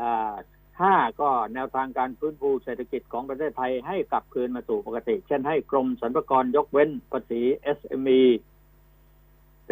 [0.00, 0.34] อ่า
[0.80, 7.40] ห้าก็แนวทางการฟื้นฟูเศรษฐกิจของประเทศไทยให้กลับคืนมาสู่ปกติ เช่นให้กรมสรรพากรยกเว้นภาษี
[7.78, 8.22] SME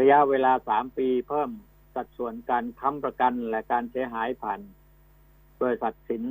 [0.00, 1.50] ระยะเวลาสามปีเพิ่ม
[1.94, 4.60] สัดส่วนการค้ำประกันและการเสียหายผ่าน
[5.60, 6.22] บริษัทสิน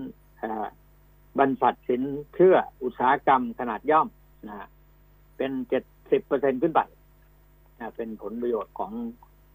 [1.39, 2.02] บรรษัทสิน
[2.36, 4.08] เชื่ออุตสาหกรรมขนาดย่อม
[4.50, 4.67] นะ
[5.38, 6.82] เป็นเจ็ดสิบเปอร์เซ็นขึ้นไป
[7.80, 8.91] นะเป็นผลประโยชน์ของ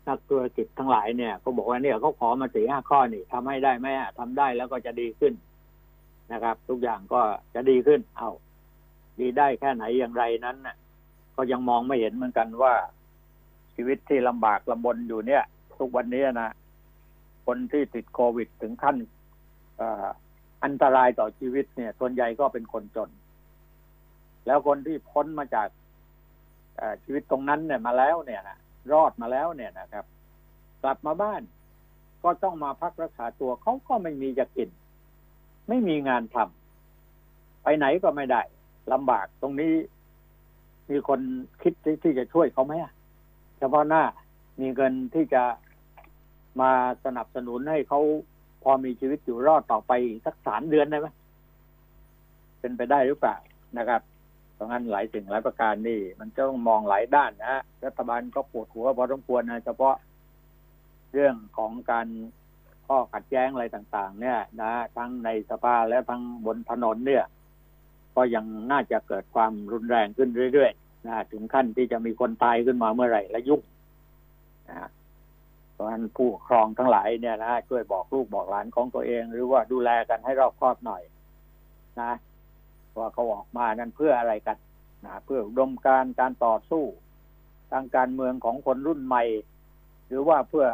[0.09, 5.35] นักธุรกิจทั้งหลายเนี่ยเขาบอกว่าเนี่ยเขาขอมาสี่ห้าข้อนี่ทำให้ได้ไหมอะทำได้แล้วก็จะดีขึ้น
[6.33, 7.21] นะครับ ทุกอย่างก็
[7.55, 8.31] จะดีขึ้น เอา
[9.21, 10.77] ดีได้แค่ไหนอย่างไรนั้นน่ะ
[11.37, 12.75] ก็ยังมองไม่เห็นเหมือนกันว่า
[13.75, 15.43] ชีวิตที่ลำบากลำบนอยู่เนี่ย
[15.79, 16.51] ทุกวันนี้นะ
[17.47, 18.97] คนที่ติดโควิดถึงขั้น
[19.81, 19.83] อ
[20.65, 23.11] อันตรายต่อชีวิตเนี่ย ส่วนใหญ่ก็เป็นคนจน
[24.47, 25.69] แล้วคนที่พ้นมาจาก
[27.05, 28.59] ชีวิตตรงนั้นเนี่ยมาแล้วเนี่ยนะ
[28.93, 30.05] รอดมาแล้วเนี่ยนะครับ
[30.83, 31.43] กลับมาบ้าน
[32.23, 34.71] ก็ต้องมาพักรักษาตัวเขาก็ไม่มีจะกิน
[35.69, 38.43] ไม่มีงานทำไปไหนก็ไม่ได้
[38.93, 39.73] ลำบากตรงนี้
[40.91, 41.21] มีคน
[41.63, 42.75] คิดที่จะช่วยเขาไหม
[43.59, 44.03] เฉพาะหน้า
[44.61, 45.43] มีเงินที่จะ
[46.61, 46.71] มา
[47.05, 48.01] สนับสนุนให้เขา
[48.63, 49.93] พอมีชีวิตอยู่รอดต่อไป
[50.27, 51.09] สักสามเดือนได้ไหม
[52.61, 53.37] เป็นไปได้หรือเปล่า
[53.79, 54.01] นะครับ
[54.55, 59.97] เพราะงั้นหลายสิ่งหลายประการนี่ มันจะต้องมองหลายด้านนะฮะรัฐบาลก็ปวดหัวพอสมควรนะเฉพาะ
[61.13, 62.07] เรื่องของการ
[62.87, 67.25] ข้อขัดแย้งอะไรต่าง ๆ เนี่ย นะ ทั้งในสภาและทั้งบนถนนเนี่ย
[68.17, 73.63] ก็ยังน่าจะเกิดความรุนแรงขึ้นเรื่อยๆนะถึงขั้นที่จะมีคนตายขึ้นมาเมื่อไหร่และยุ่ง
[74.69, 74.89] นะ
[75.77, 81.03] เพราะฉะนั้นผู้ปกครองทั้งหลายเนี่ยนะช่วยบอกลูกบอกหลานของตัวเอง หรือว่าดูแลกันให้รอบคอบหน่อย
[82.01, 82.13] นะ
[82.99, 84.57] ว่าเขาออกมานั้นเพื่ออะไรกัน
[85.05, 86.85] นะเพื่ออุดมการการต่อสู้
[87.73, 89.25] ทางการเมืองของคนรุ่นใหม่
[90.09, 90.67] หรือว่าเพื่อ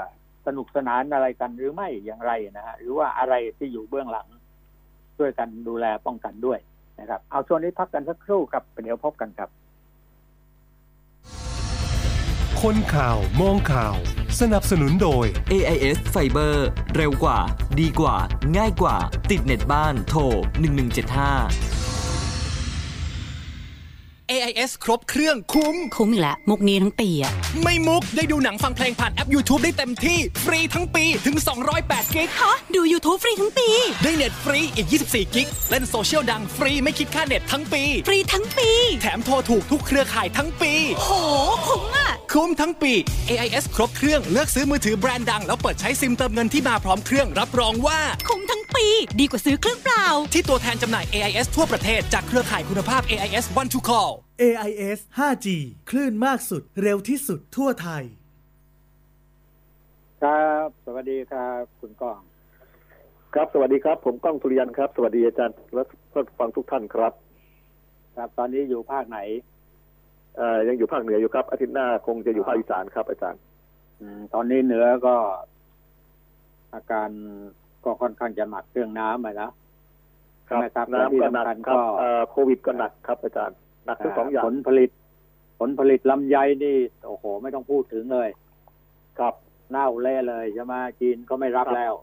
[0.47, 4.27] สนุกสนานอะไรกันหรือไม่อย่างไรนะฮะหรือว่าอะไรที่อยู่เบื้องหลัง
[5.17, 6.59] ช่วยกันดูแลป้องกันด้วย
[7.01, 9.51] นะครับ เอาช่วงนี้พักกันสักครู่ครับเดี๋ยวพบกันครับ
[12.63, 13.97] คนข่าวมองข่าว
[14.41, 16.55] สนับสนุนโดย AIS Fiber
[16.97, 17.39] เร็วกว่า
[17.81, 18.17] ดีกว่า
[18.57, 18.97] ง่ายกว่า
[19.31, 21.73] ติดเน็ตบ้านโทร 1175
[24.31, 31.37] AIS ครบเครื่องคุ้ม คุ้มอีกแล้วมุกนี้ทั้งปีอะไม่มุกได้ดูหนังฟังเพลงผ่านแอป YouTube ได้เต็มที่ ฟรีทั้งปีถึง
[31.77, 33.69] 208 gig ฮะดู YouTube ฟรีทั้งปี
[34.03, 38.71] ได้เน็ตฟรีอีก 24 gig เล่นโซเชียลดังฟรีไม่คิดค่าเน็ตทั้งปี ฟรีทั้งปี
[39.03, 41.09] แถมโทรถูกทุกเครือข่ายทั้งปี โห
[41.67, 42.93] คุ้มอะ คุ้มทั้งปี
[43.31, 48.87] AIS ครบเครื่องเลือกซื้อมือถือแบรนด์ดัง แล้วเปิดใช้ซิมเติมเงินที่มาพร้อมเครื่องรับรองว่า คุ้มทั้งปี
[49.21, 55.47] ดีกว่าซื้อเครื่องเปล่า ที่ตัวแทนจำหน่าย AIS ทั่วประเทศจากเครือข่ายคุณภาพ AIS One to Call AIS 5G
[55.91, 58.03] คลื่นมากสุดเร็วที่สุดทั่วไทย
[60.23, 62.21] ครับ สวัสดีครับคุณก้อง
[63.35, 67.13] ครับสวัสดีครับ ผมก้องสุริยันครับ สวัสดีอาจารย์และท่านผู้ฟังทุกท่านครับ
[68.17, 69.51] ครับ ตอนนี้อยู่ภาคไหนเอ่อ
[70.69, 73.41] ยังอยู่ภาคเหนืออยู่ครับอาทิตย์หน้าคงจะอยู่ภาคอีสานครับอาจารย์
[74.01, 75.17] อืมตอนนี้เหนือก็
[76.75, 77.11] อาการ
[77.85, 79.51] ก็ค่อนข้างจะหนักเรื่องน้ำไปนะ
[80.45, 84.91] ใช่ไหมครับน้ำก็หนักและที่สำคัญครับก็เอ่อโควิดก็หนักครับ อาจารย์หนักทั้งสองอย่างผลผลิต
[85.61, 88.29] ผลผลิตลำไยนี่โอ้โห ไม่ต้องพูดถึงเลย
[89.19, 89.35] ครับ
[89.71, 91.95] เน่าเละเลยใช่ไหมจีนก็ไม่รับครับแล้ว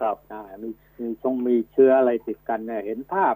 [0.00, 0.70] ครับอ่ามี
[1.00, 3.34] มีทรงมีเชื้ออะไรติดกันเนี่ย เห็นภาพ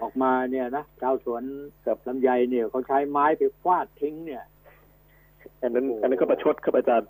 [0.00, 1.42] ออกมาเนี่ยนะชาวสวน
[1.86, 4.44] กับลำไยเนี่ยเขาใช้ไม้ไปฟาดทิ้งเนี่ย
[5.62, 7.08] อันนั้นอันนั้นก็ประชดครับอาจารย์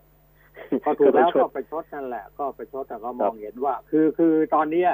[0.84, 4.90] ก็ถูกแล้วประชก็ดไปชดนั่นแหละ ก็ไปชดแต่ก็มองเห็นว่า คือคือตอนเนี้ย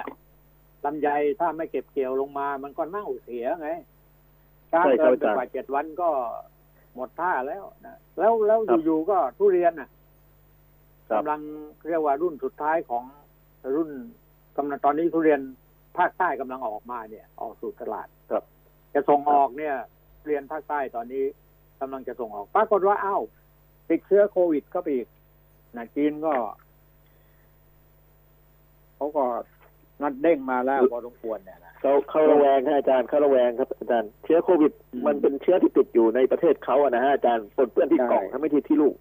[0.84, 1.08] ลำไย
[1.40, 3.70] ถ้าไม่เก็บเกี่ยวลงมา มันก็เน่าเสียไง
[4.74, 6.10] การใช่คเกิรับนอาไปจารย์กว่าเจ็ดวันก็
[6.94, 9.88] หมดท่าแล้วนะแล้วแล้วครับอยู่ๆก็ทุเรียนน่ะ
[11.10, 11.40] ครับกำลัง
[11.88, 13.04] เรียกว่ารุ่นสุดท้ายของ
[13.76, 13.90] รุ่น
[14.56, 15.40] กำลังตอนนี้ทุเรียน
[16.00, 18.44] ภาคใต้กำลังออกมาเนี่ย ออกสู่ตลาดครับ
[18.94, 19.74] จะส่งออกเนี่ย
[20.20, 21.24] ทุเรียนภาคใต้ตอนนี้
[21.80, 23.22] กำลังจะส่งออกปรากฏว่าอ้าว
[23.90, 25.08] ติดเชื้อโควิดก็ไปอีก
[25.76, 26.32] นะจีนก็
[28.96, 29.24] เขาก็
[30.02, 38.96] นัดเด้งมาแล้วพอสมควรเนี่ยนะเขาเขาระแวงฮะอาจารย์เขาระแวงครับอาจารย์เชื้อโควิดอืมมันเป็นเชื้อที่ติดอยู่ในประเทศเขาอะนะฮะอาจารย์ปนเปื้อนที่ใช่กล่องถ้าไม่ใช่ที่ลูก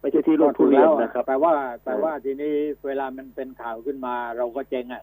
[0.00, 1.54] ไม่ใช่ที่ลูกทุเรียนนะครับแต่ว่า
[1.84, 2.54] แต่ว่าทีนี้
[2.86, 5.02] เวลามันเป็นข่าวขึ้นมาเราก็เจ๊งอะ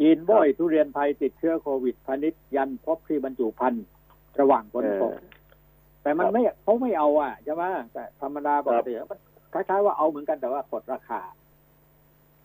[0.00, 3.84] จีนบ่อยทุเรียนไทยติดเชื้อโควิดพาณิชย์ยันพบที่บรรจุภัณฑ์
[4.40, 5.40] ระหว่างขนส่งเออ
[6.02, 9.18] แต่มันครับไม่เขาไม่เอาอะใช่ไหมแต่ธรรมดาปกติมัน
[9.52, 11.20] คล้ายๆว่าเอาเหมือนกันแต่ว่ากดราคา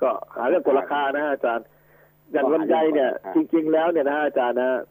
[0.02, 1.66] ก็หาเรื่องกดราคานะฮะอาจารย์
[2.32, 4.82] อย่างก็หาลำไยเนี่ยเรื่องกดราคาจริง ๆ แล้วเนี่ยนะฮะอาจารย์นะ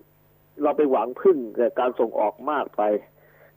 [0.62, 2.82] เราไปหวังพึ่งแต่การส่งออกมากไป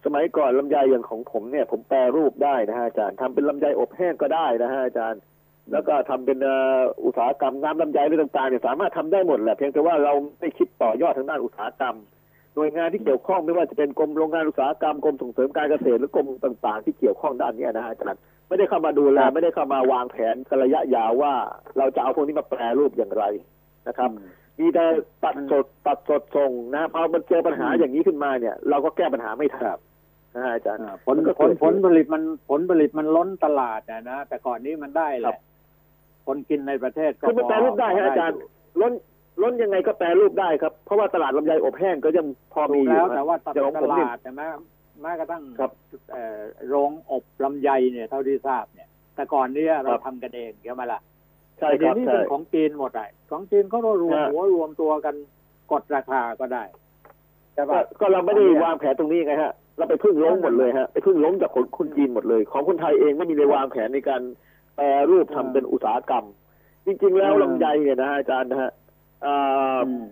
[0.05, 5.21] สมัยก่อนลำไยอย่างของผมเนี่ย ผมแปรรูปได้นะฮะอาจารย์ทำเป็นลำไยอบแห้งก็ได้นะฮะอาจารย์
[5.71, 11.95] แล้วก็ทำเป็นเอ่ออุตสาหกรรมน้ำลำไยอะไรต่างๆเนี่ยสามารถทำได้หมดแหละเพียงแต่ว่าเราไม่คิดต่อยอดทางด้านอุตสาหกรรม
[12.55, 21.33] หน่วยงานที่เกี่ยวข้องไม่ว่าจะเป็นกรมโรงงานอุตสาหกรรมกรมส่งเสริมการเกษตรหรือกรมต่างๆ ที่เกี่ยวข้องด้านเนี้ยนะฮะอาจารย์ไม่ได้เข้ามาดูแลไม่ได้เข้ามาวางแผนกันระยะยาวว่า
[21.77, 23.23] เราจะเอาพวกนี้มาแปรรูปอย่างไร
[23.87, 24.09] นะครับ
[24.59, 24.85] มีแต่
[25.23, 29.77] ตัดสดตัดสดส่งนะพอมันเจอปัญหาอย่างนี้ขึ้นมาเนี่ย เราก็แก้ปัญหาไม่ทัน
[30.35, 35.35] นะฮะอาจารย์อ่าผลมันก็ผลเกิดผลผลิตมันผลผลิตมันล้นตลาดนะนะแต่ก่อนนี้มันได้แหครัละบ
[36.27, 38.39] คนกินในประเทศก็คือมันพแปรรูปได้ฮะอาจารย์
[38.81, 38.93] ล้น
[39.41, 44.41] ล้นยังไงก็แปรรูปได้ครับ เพราะว่าตลาดลำไยอบแห้งก็ยังพอถูมีกอแล้ยู่วแต่ฮะว่าตอย่างของผมลาเนี่ยดใช่ไหม
[45.01, 45.71] แม้กระทั่งครับ
[46.11, 50.99] เอ่อโรงอบลำไยเนี่ยเท่าที่ทราบเนี่ย แต่ก่อนเนี้เราครับทำกันเองใช่ไหมล่ะ
[51.59, 55.15] ใช่แต่คเดี๋ยรัวบนี้ใช่เป็นของจีนหมดเลยของจีนเขาก็รวมฮะหัวรวมตัวกัน
[55.71, 56.63] กดราคาก็ได้
[57.53, 64.21] ใช่ก็ปะก็เราไม่ได้ตอนเนี้ยวางแผนตรงนี้ไงฮะเราไปพึ่งล้มหมดเลยฮะไปพึ่งล้มจากคนคนจีนหมดเลย ของคนไทยเองไม่มีในวางแผนในการ
[64.77, 66.25] แปรรูปทำเป็นอุตสาหกรรม
[66.85, 68.71] จริง ๆ แล้วอืมลำไยเนี่ยนะฮะอาจารย์นะฮะ
[69.25, 70.03] อ่าอืม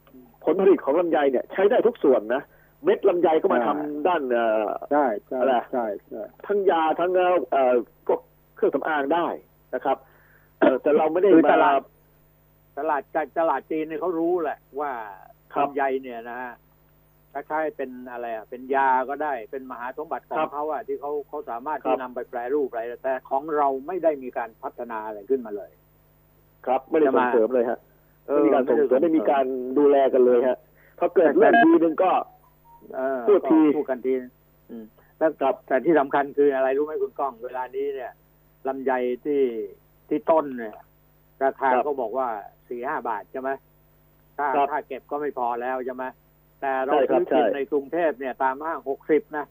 [0.43, 2.41] ผลผลิตของลำไยเนี่ย ใช้ได้ทุกส่วนนะ
[2.83, 7.11] เม็ดลำไยก็มาใช่ทำด้านเอ่อใช่ใช่อะไรใช่ใช่ทั้งยาทั้ง
[7.51, 7.75] เอ่อ
[8.07, 8.19] พวก
[8.55, 9.27] เครื่องสำอางได้
[9.75, 9.97] นะครับ
[10.59, 11.81] เอ่อแต่เราไม่ได้คือมาตลาด
[12.77, 13.01] ตลาด
[13.39, 14.91] ตลาดจีนเนี่ยเขารู้แหละว่า
[15.53, 16.53] ครับลำไยเนี่ยนะฮะ
[17.35, 25.71] คล้ายๆเป็นอะไรอะเป็นยาก็ได้เป็นมหาสมบัติขอครังบเขาอะที่เขาเขาสามารถครับที่นำไปแปรรูปอะไรแต่ของเราไม่ได้มีการพัฒนาอะไรขึ้นมาเลย
[26.65, 27.79] ครับ ไม่ได้จะส่มางเสริมเลยฮะ
[28.27, 29.45] เออไม่มีการส่งเสริมไม่ไม่ได้ส่งเสริมมีการ
[29.77, 30.57] ดูแลกันเลยฮะ
[30.99, 32.11] พอเกิดเรื่องทีนึงก็
[32.95, 34.13] เออพูดที ก็พูดกันที
[34.69, 34.85] อืม
[35.17, 38.11] แล้วกับแต่ที่สำคัญคืออะไรรู้ไหมคุณก้อง เวลานี้เนี่ย
[38.67, 38.91] ลำไย
[39.25, 39.41] ที่
[40.09, 40.75] ที่ต้นเนี่ย
[41.43, 42.27] ราคาครับก็บอกว่า
[42.69, 43.49] สี่ห้าบาทใช่ไหม
[44.37, 46.03] ถ้าครับ ถ้าเก็บก็ไม่พอแล้วใช่ไหม
[46.65, 49.45] แต่เราใช่ครับซื้อกินใช่ในกรุงเทพเนี่ย ตามห้างหกสิบนะ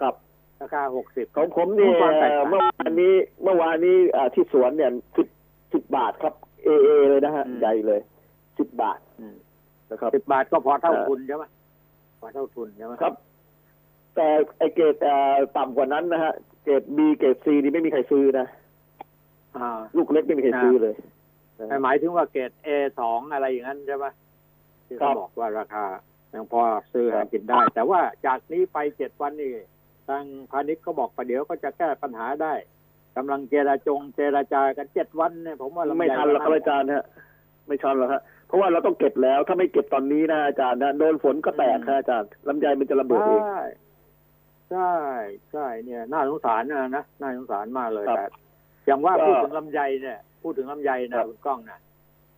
[0.00, 0.14] ครับ
[0.60, 5.26] ราคาหกสิบของผมเนี่ยความแตกต่างเมื่อวานนี้เมื่อวานนี้อ่าที่สวนเนี่ยสิบ
[5.72, 8.00] สิบบาทครับเอเอเลยนะฮะอืมใหญ่เลย
[8.58, 8.98] สิบบาท
[9.90, 11.44] นะครับสิบบาทก็พอเท่าเออทุนใช่ไหม
[12.20, 13.14] พอเท่าทุนใช่ไหมครับ
[14.14, 16.32] แต่ไอเกรดอ่าต่ำกว่านั้นนะฮะ
[16.64, 18.46] เกรดบีเกรดซีนี่ไม่มีใครซื้อนะ
[19.56, 20.94] อ่าลูกเล็กไม่มีใครซื้อเลย
[21.68, 22.68] แต่หมายถึงว่าเกรดเอ
[23.00, 24.06] สองอะไรอย่างนั้นใช่ไหม
[24.92, 25.84] ที่ครัเขาบบอกว่าราคา
[26.34, 29.54] ยังพอซื้อครัหาบกินได้ แต่ว่าจากนี้ไปเจ็ดวันนี่
[30.08, 32.54] ทางพาณิชย์ก็บอกประเดี๋ยวก็จะแก้ปัญหาได้
[33.16, 37.04] กำลังเจราจงเจราจากันเจ็ดวันเนี่ยผมว่าลำไม่ไยทันหรอกครับอาจารย์ฮะ
[37.66, 43.60] ไม่ทันหรอกฮะเพราะว่าเราต้องเก็บแล้วถ้าไม่เก็บตอนนี้นะอาจารย์นะโดนฝนก็แตกฮะอาจารย์ลำไยมันจะระเบิดเองใช่
[44.70, 44.94] ใช่
[45.52, 48.24] ใช่เนี่ย น่าสงสารนะนะน่าสงสารมากเลยครับแต่
[48.86, 51.78] อย่างว่าก็พูดถึงลำไยเนี่ย พูดถึงลำไยครันะบคุณก้องนะ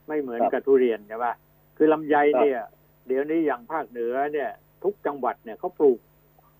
[0.09, 1.33] ไม่เหมือนครับกับทุเรียนใช่ปะ
[1.77, 2.67] คือลำไยครับเนี่ย
[3.07, 4.51] เดี๋ยวนี้อย่างภาคเหนือเนี่ย
[4.85, 5.99] ทุกจังหวัดเนี่ยเขาปลูก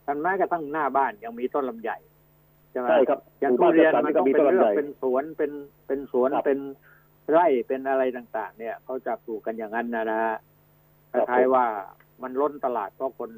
[0.07, 1.91] กันแม้กระทั่งหน้าบ้านยังมีต้นลำไย
[2.71, 5.53] ใช่ไหมใช่ครับอย่างหมู่ทุบ้านเรียนจัดสรรมันก็ต้องมีเป็นต้นเรื่องลำไยเป็นสวนเป็น
[5.87, 6.61] เป็นสวนครับเป็น
[7.31, 10.37] ไร่เป็นอะไรต่าง ๆ เนี่ยเขาจะปลูกกันอย่างนั้นนะนะฮะ
[11.13, 11.67] คครับล้ายๆว่า
[12.23, 13.31] มันล้นตลาดเพราะคน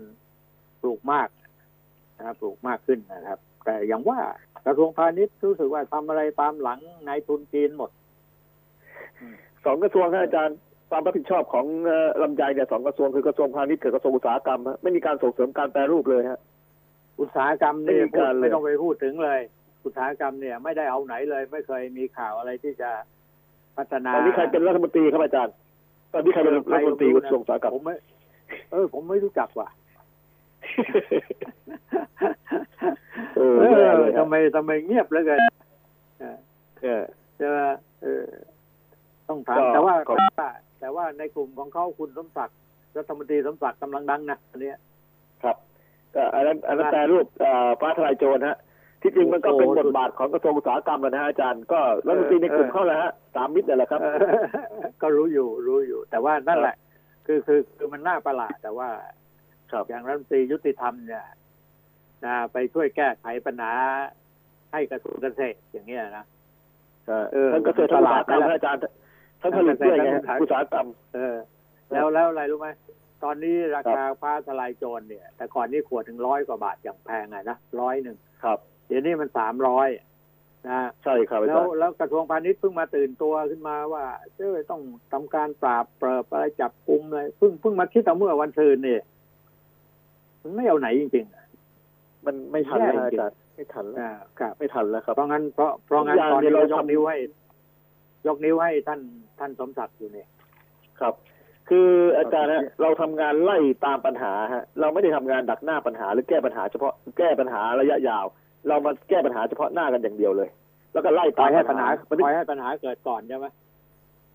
[0.82, 1.28] ปลูกมาก
[2.18, 4.20] นะครับปลูกมากขึ้นนะครับ แต่อย่างว่า
[4.66, 7.90] กระทรวงพาณิชย์รู้สึกว่าทำอะไรตามหลังนายทุนจีนหมด
[9.64, 10.58] สองกระทรวงฮะอาจารย์
[10.90, 16.40] ความรับผิดชอบของเอ่อลำไยเนี่ยสองกระทรวงคือกระทรวงพาณิชย์กับกระทรวงอุตสาหกรรมฮะไม่มีการส่งเสริมการแปรรูปเลยฮะ
[17.20, 19.40] อุตสาหกรรมเนี่ยไม่มีการเลยไม่ต้องไปพูดถึงเลย
[19.84, 22.90] อุตสาหกรรมเนี่ยไม่ได้เอาไหนเลย ไม่เคยมีข่าวอะไรที่จะ
[23.76, 25.54] พัฒนาตอนนี้ใครเป็นรัฐมนตรีครับอาจารย์
[26.12, 27.96] ตอนนี้ใครเป็นรัฐมนตรีกระทรวงอุตสาหกรรมผมไม่
[28.70, 29.68] เออ ผมไม่รู้จักว่ะ
[33.36, 35.40] เออเอแย่อเลยครัทำบไมทำไมเงียบเหลือเกิน
[36.20, 36.36] เออ
[36.82, 37.02] เออ
[37.36, 37.56] ใช่ไหม
[38.02, 38.24] เออ
[39.28, 40.14] ต้องถามก็แต่ว่าก็
[40.80, 42.58] แต่ว่าแต่ว่าในกลุ่มของเขาคุณสมศักดิ์
[42.96, 44.76] รัฐมนตรีสมศักดิ์กำลังดังนะอันเนี้ย
[45.42, 45.56] ครับ
[46.14, 48.58] ก็อันนั้นอันนั้นแปลรูปเอ่อฟ้าทลายโจรฮะ
[49.02, 54.16] ที่จริงมันก็เป็นโอ้โหบทบาทของกระทรวงอุตสาหกรรมนะฮะอาจารย์ก็รัฐมนตรีในกลุ่มเออเข้าแล้วฮะสามมิตรนั่นแหละครับเออ
[55.02, 56.74] ก็รู้อยู่รู้อยู่ แต่ว่านั่นแหละ
[57.26, 58.88] คือคือคือมันน่าประหลาดแต่ว่า
[59.70, 61.24] ครับอย่างรัฐมนตรียุติธรรมเนี่ย
[62.24, 63.72] นะไปช่วยแก้ไขปัญหา
[64.72, 66.24] ให้กระทรวงเกษตรอย่างเงี้ยนะ
[67.32, 68.80] เออทั้งเกษตรทั้งอุตสาหกรรมตลาดฮะอาจารย์
[69.40, 71.36] ทั้งผลิตด้วยไงฮะอุตสาหกรรมเออ
[71.92, 72.68] แล้วแล้วอะไรรู้ไหม
[73.24, 79.88] ตอนนี้ราคาฟ้าทลายโจรเนี่ย แต่ก่อนนี่ขวดถึงร้อยกว่าบาทอย่างแพงอะนะร้อยหนึ่งครับ เดี๋ยวนี้มันสามร้อย
[80.68, 84.04] นะใช่ครับอาแล้จาวรย์แล้วกระทรวงพาณิชย์เพิ่งมาตื่นตัวขึ้นมาว่า
[84.36, 84.80] เอ้ยต้อง
[85.12, 88.98] ทำการปราบเปรบอะไรจับกลุ่มเลยเพิ่งเพิ่งมาคิดเอาเมื่อวันซืนนี่
[90.42, 91.46] มันไม่เอาไหนจริงๆอะ
[92.26, 97.16] มันไม่ทันแล้วฮะแย่จริอางจารย์ไม่ทันแล้วอ่าครับไม่ทันแล้วครับเพราะงั้นเพราะเพราะงั้นทุกอย่างตอนนี้เนี่ยเราเรายกทำนิ้วให้
[98.26, 99.00] ยกนิ้วให้ท่าน
[99.38, 100.28] ท่านสมศักดิ์อยู่เนี่ย
[101.00, 101.14] ครับ
[101.68, 108.24] คืออาจารย์ฮะเราทำงานไล่ตามปัญหาฮะเราไม่ได้ทำงานดักหน้าปัญหา หรือแก้ปัญหาเฉพาะแก้ปัญหาระยะยาว
[108.68, 110.48] เรามาแก้ปัญหาเฉพาะหน้ากันอย่างเดียวเลย
[110.92, 113.46] แล้วก็ไล่ปล่ตาอมยให้ปัปัญญหาหามันปล่อยให้ปัญหาเกิดก่อนใช่ไหม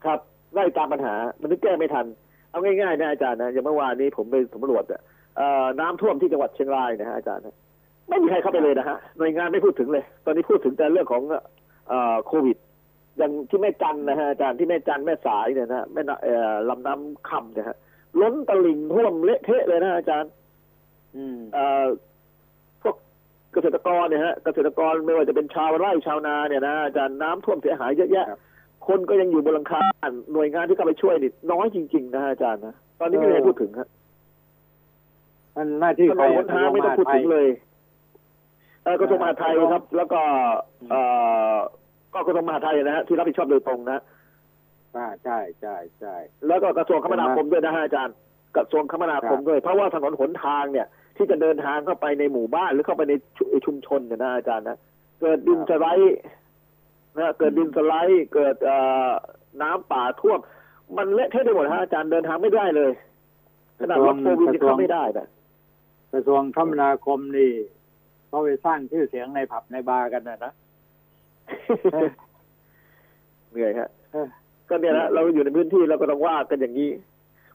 [0.05, 0.19] ครับ
[0.53, 2.05] ไล่ตามปัญหา มันถึงแก้ไม่ทัน
[2.51, 5.01] เอาง่ายๆนะอาจารย์นะอย่างเมื่อวานนี้ผมไปสำรวจอะ
[5.37, 7.55] เอ่อน้ำท่วมที่จังหวัดเชียงรายนะฮะอาจารย์นะ
[8.09, 11.21] ไม่มีใครเข้าไปเลยนะฮะหน่วยงานไม่พูดถึงเลย ตอนนี้พูดถึงแต่เรื่องของ
[11.87, 12.57] เอ่อโควิด
[13.21, 17.77] อย่างที่แม่จันนะฮะอาจารย์ที่แม่จันแม่สายเนี่ยนะแม่น้ำเอ่อลำน้ำคำเนี่ยฮะ
[18.21, 20.31] ล้นตลิ่งท่วมเละเทะเลยนะอาจารย์
[21.15, 21.85] อืมเอ่อ
[22.81, 22.95] พวก
[23.53, 28.25] เกษตรกรเนี่ยฮะเกษตรกรไม่ว่าจะเป็นชาวไร่ชาวนาเนี่ยนะอาจารย์น้ำท่วมเสียหายเยอะแยะ
[28.87, 29.83] คนก็ยังอยู่บนหลังคา
[30.33, 33.87] หน่วยงานที่เข้าไปช่วยนี่น้อยจริง ๆ นะฮะอาจารย์นะตอนนี้ไม่มีใครพูดถึงครับ
[35.55, 37.47] มันหน้าที่ถใคนรนหนทางไม่ต้องพูดถึงเลย
[38.83, 40.21] เอ่อกระทรวงมหาดไทยครับ แล้วก็
[40.91, 41.01] เอ่
[41.53, 41.55] อ
[42.13, 43.99] ก็กระทรวงมหาดไทยนะฮะที่รับผิดชอบโดยตรงนะ
[44.95, 46.15] อ่าใช่ใช่ใช่
[46.47, 48.15] แล้วก็กระทรวงคมนาคมด้วยนะฮะอาจารย์
[48.55, 50.87] กระทรวงคมนาคมด้วย เพราะว่าถนนหนทางเนี่ย
[51.17, 54.77] ที่จะเดินทางเข้าไปในหมู่บ้านหรือเข้าไปในชุชุมชนเนี่ยนะอาจารย์นะ
[55.21, 56.17] เกิดดินสไลด์
[57.17, 59.09] นะเกิดดินสไลด์เกิดเอ่อ
[59.61, 60.39] น้ำป่าท่วม
[60.97, 62.91] มันเละเทะไปหมดฮะอาจารย์เดินทางไม่ได้เลย
[63.79, 65.27] ขนาดรถโฟวินยังเข้าไม่ได้นะ
[66.13, 67.51] กระทรวงคมนาคมนี่
[68.27, 70.53] เขาไปสร้างชื่อเสียงในผับในบาร์กันนะนะ
[73.51, 74.27] เหนื่อยฮะเออ
[74.69, 76.89] ก็เนี่ยนะเราอยู่ในพื้นที่เราก็ต้องว่ากันอย่างนี้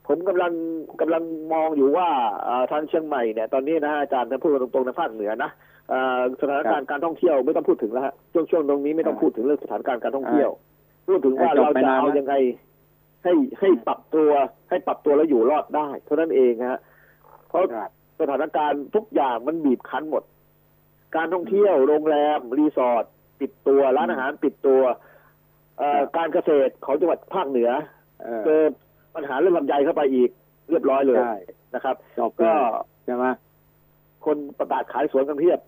[0.07, 0.53] ผมกำลัง
[1.01, 1.23] กำลัง
[1.53, 2.09] มองอยู่ว่า
[2.47, 5.51] อ่าทางเชียงใหม่เนี่ย ตอนนี้นะฮะอาจารย์ถ้าพูดกันตรงๆในภาคเหนือนะ
[5.93, 10.51] อ่าสถานการณ์การท่องเที่ยวไม่ต้องพูดถึงแล้วฮะช่วงช่วงตรงนี้ไม่ต้องพูดถึงเรื่องสถานการณ์การท่องเที่ยว
[11.09, 12.35] พูดถึงว่าเราจะเอายังไง
[13.25, 14.31] ให้ให้ปรับตัว
[14.71, 16.81] ให้ปรับตัวแล้วอยู่รอดได้เท่านั้นเองฮะ
[17.49, 17.91] เพราะครับ
[18.21, 20.23] สถานการณ์ทุกอย่างมันบีบคั้นหมด
[21.17, 23.05] การท่องเที่ยวโรงแรมรีสอร์ท
[23.41, 24.81] ปิดตัวร้านอาหารปิดตัว
[25.79, 27.71] เอ่อการเกษตรของจังหวัดภาคเหนือ
[28.23, 28.63] เออเจอ
[29.15, 30.31] ปัญหาเรื่องลำไยเข้าไปอีก
[30.71, 31.37] เรียบร้อยเลยใช่
[31.75, 32.53] นะครับจบก็
[33.05, 33.25] ใช่ไหม
[34.25, 35.61] คนประกาศขายสวนกันเพียบ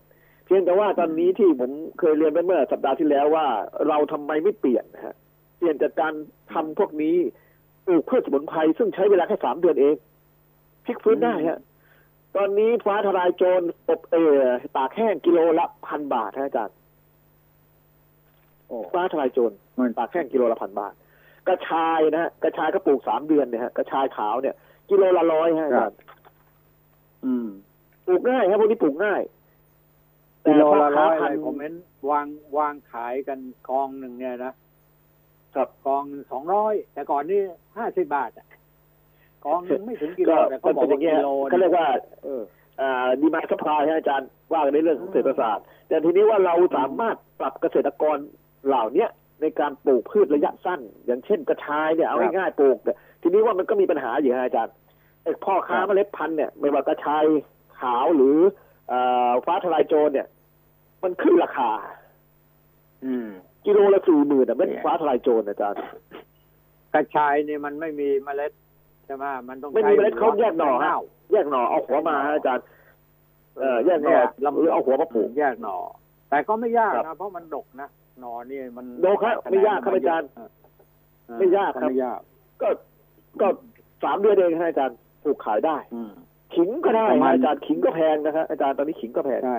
[0.44, 3.46] เพียงแต่ว่าตอนนี้ที่ผมเคยเรียนไปเมื่อสัปดาห์ที่แล้วว่า
[3.88, 5.14] เราทำไมไม่เปลี่ยนนะฮะ
[5.56, 6.12] เปลี่ยนจากการ
[6.52, 7.16] ทำพวกนี้
[7.86, 9.94] ปลูกพืชสมุนไพรซึ่งใช้เวลาแค่สามเดือนเอง
[10.84, 11.58] พลิกฟื้นได้ฮะ
[12.36, 14.36] ตอนนี้ฟ้าทลายโจรอบเออ
[14.76, 16.77] ตากแห้งกิโลละพันบาทฮะอาจารย์โอ้
[18.94, 20.94] ฟ้าทลายโจรมันตากแห้งกิโลละพันบาท
[21.48, 24.54] กระชายนะฮะกระชายก็ปลูกสามเดือนเนี่ยฮะกระชายขาวเนี่ย
[24.90, 25.98] กิโลละร้อยฮะอาจารย์
[27.24, 27.48] อืม
[28.06, 29.22] ปลูกง่ายครับพวกนี้ปลูกง่าย
[30.46, 31.74] กิโลละร้อยพัอะไรนผมเห็น
[32.10, 32.26] วาง
[32.58, 33.38] วางขายกัน
[33.68, 34.52] กองหนึ่งเนี่ยนะ
[35.54, 37.40] ครับกองสองร้อยแต่ก่อนนี่
[37.76, 38.46] ห้าสิบบาทอะ
[39.44, 41.86] กองหนึงไม่ถึงกิโลก็แต่ก็เขาบอเป็กนอว่าย่างเงี้ยกิโลเขาเรียกว่า
[42.24, 42.42] เออ
[42.80, 48.16] อ่าดีมาสปายฮะอาจารย์ว่ากันในเรื่องของเศรษฐศาสตร์ แต่ทีนี้ว่าเราสามารถปรับเกษตรกร
[48.66, 54.74] เหล่าเนี้ยในการปลูกพืชระยะสั้น อย่างเช่นกระชายเนี่ยเอาครับง่ายๆปลูกเนี่ยทีนี้ว่ามันก็มีปัญหาอยู่ฮะอาจารย์
[55.24, 57.24] ไอ้พ่อค้าครับเมล็ดพันธุ์เนี่ยไม่ว่ากระชาย
[57.80, 58.36] ขาวหรือ
[58.88, 59.00] เอ่
[59.30, 60.26] อฟ้าทลายโจรเนี่ย
[61.02, 61.70] มันขึ้นราคา
[63.04, 63.28] อืม
[63.66, 65.80] กิโลละสี่หมื่นอะเม็ดเนี่ยฟ้าทลายโจรอาจารย์
[66.94, 68.52] กระชายนี่มันไม่มีเมล็ด
[69.06, 70.98] ใช่ไหมมันต้องไม่มีเมล็ดเขาแยกหน่อฮะเน่า
[71.32, 72.64] แยกหน่อเอาหัวมาฮะอาจารย์
[73.58, 75.76] เออแยกหน่อลำหรือเอาหัวมาปลูกแยกหน่อ
[76.30, 77.88] แต่ก็ไม่ยากครันะบเพราะมันดกนะ
[78.20, 82.20] หน่อนี่มันดกครับไม่ยากครับอาจารย์เออไม่ยากครับไม่ยาก
[82.62, 82.68] ก็
[83.40, 83.48] ก็
[84.04, 86.12] สามเดือนเองฮะอาจารย์ปลูกขายได้อืม
[86.54, 89.58] ขิงก็ได้ประมาณอาจารย์ขิงก็แพงนะครับอาจารย์ตอนนี้ขิงก็แพงใช่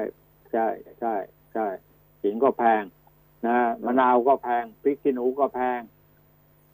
[0.51, 0.67] ใช่
[0.99, 1.15] ใช่
[1.53, 1.67] ใช่
[2.23, 2.83] ขิงก็แพง
[3.47, 5.79] นะมะนาวก็แพงพริกขี้หนูก็แพง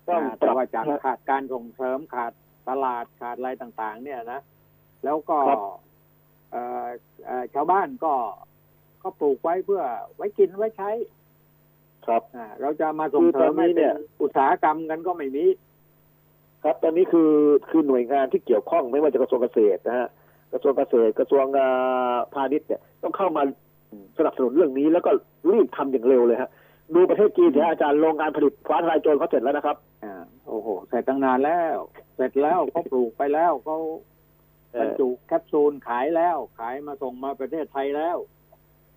[0.09, 2.31] ต้องอ่าปแต่รับว่าจากนะขาดการส่งเสริมขาด
[2.69, 4.41] ตลาดขาดอะไรต่าง ๆ เนี่ยนะ
[5.03, 5.63] แล้วก็ครับ
[6.51, 6.85] เอ่อ
[7.25, 8.13] เอ่อชาวบ้านก็
[9.05, 9.81] ก็ปลูกไว้เพื่อ
[10.15, 10.89] ไว้กินไว้ใช้
[12.05, 15.45] ครับ อ่า เราจะมาส่งเสริมคือตอนนี้ให้เนี่เป็นยอุตสาหกรรมกันก็ไม่มี
[16.63, 17.31] ครับตอนนี้คือ
[17.69, 20.07] คือหน่วยงานที่เกี่ยวข้องไม่ว่าจะกระทรวงเกษตรนะฮะ
[20.53, 23.43] กระทรวงเกษตรกระทรวงอ่าพาณิชย์เนี่ยต้องเข้ามา
[24.17, 25.11] สนับสนุนเรื่องนี้แล้วก็
[25.51, 26.49] รีบทำอย่างเร็วเลยฮะ
[26.93, 30.15] ดูประเทศจีนเนี่ยอาจารย์โรงงานผลิตฟ้าทลายโจรเขาเสร็จแล้วนะครับอ่า
[30.47, 31.77] โอ้โหเสร็จตั้งนานแล้ว
[32.15, 33.77] เสร็จแล้วเขาปลูกไปแล้วเขา
[34.73, 38.17] เอ่บรรอจุแคปซูลขายแล้ว ขายมาส่งมาประเทศไทยแล้ว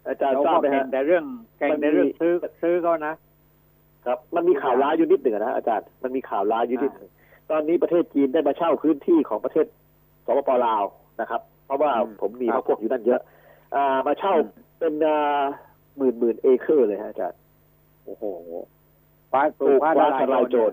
[0.07, 1.25] อาจารย์เราทราบก็ไหมเก่งฮะแต่เรื่อง
[1.59, 2.33] เก่งมันมีในเรื่องซื้อ
[2.63, 3.15] ซื้อเขานะ
[4.07, 7.11] ครับ มันมีข่าวร้ายอยู่นิดหนึ่งนะอาจารย์มันมีข่าวร้ายอยู่นิดหนึ่ง
[7.51, 9.67] ตอนนี้ประเทศจีนได้มาเช่าพื้นที่ของประเทศ
[10.27, 10.83] สปปลาว
[11.21, 13.21] นะครับ เพราะว่าอืมผมมีคพรัวบกพวกอยู่นั่นเยอะ
[13.75, 15.43] อ่ามาเช่าอืมเป็นอ่า
[15.97, 17.39] หมื่นหมื่นเอเคอร์เลยฮะอาจารย์
[18.05, 18.25] โอ้โห
[19.33, 20.73] ฟ้าปปลูลูกกฟ้าฟ้าททลาลายยโจโจร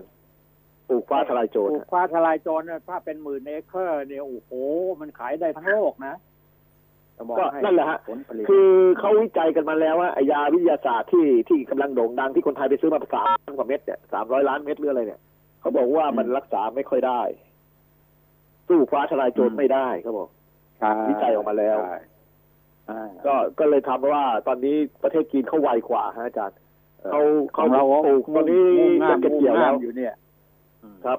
[0.88, 4.52] ปลูกฟ้าทลายโจรปลูกฮะฟ้าทลายโจรเนี่ยถ้าเป็นหมื่นเอเคอร์เนี่ยโอ้โห
[5.00, 6.25] มันขายได้ทั้งโลกนะจะบอ
[7.18, 15.20] กก็ให้นั่นแหละฮะผลผลิตคือเขาวิจัยกันมาแล้วว่าไอ้ยาวิทยาศาสตร์ที่ที่กำลังโด่งดังที่คนไทยไปซื้อมาสามล้านกว่าเม็ดเนี่ยสามร้อยล้านเม็ดหรืออะไรเนี่ย
[15.60, 17.20] เขาบอกว่ามันรักษาไม่ค่อยได้
[18.68, 20.28] สู้ฟ้าทลายโจรไม่ได้เขาบอก
[20.78, 21.96] ใช่วิจัยออกมาแล้วใช่
[22.90, 26.56] อ่าก็ก็เลยทำว่าตอนนี้ประเทศจีนเขาไวกว่าฮะอาจารย์
[27.10, 27.20] เขา
[27.56, 30.14] ขเขาองเราปลูกตอนนี้มุ่งงาจะมเก็บเกี่ยวมุ่งแล้งาวมอยู่เนี่ย
[30.82, 31.18] อืมครับ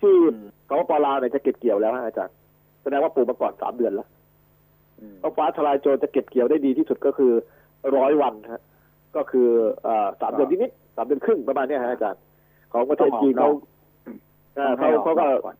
[0.00, 2.34] ที่อืมเขาปลาวเนี่ยจะเก็บเกี่ยวแล้วฮะอาจารย์
[2.82, 4.17] แสดงว่าปลูกมาก่อนสามเดือนแล้วอืม
[5.18, 7.32] เพราะฟ้าทลายโจรจะเก็บเกี่ยวได้ดีที่สุดก็คือ
[7.96, 8.62] ร้อยวันฮะ
[9.16, 9.48] ก็คือ
[9.82, 12.22] เอ่อสามเดือนนิดๆสามเดือนครึ่งประมาณเนี้ยฮะอาจารย์
[12.72, 13.50] ของประเทศจีนเขา
[14.54, 15.56] เอ่อเขาเขาก็ก่อน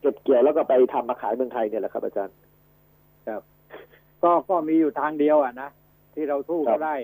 [0.00, 2.36] เก็บเกี่ยวแล้วก็ไปทำมาขายเมืองไทยเนี่ยแหละครับ อาจารย์
[4.24, 5.70] ก็ก็มีอยู่ทางเดียวอะนะ
[6.14, 6.94] ที่เราสู้ครัเขาบได้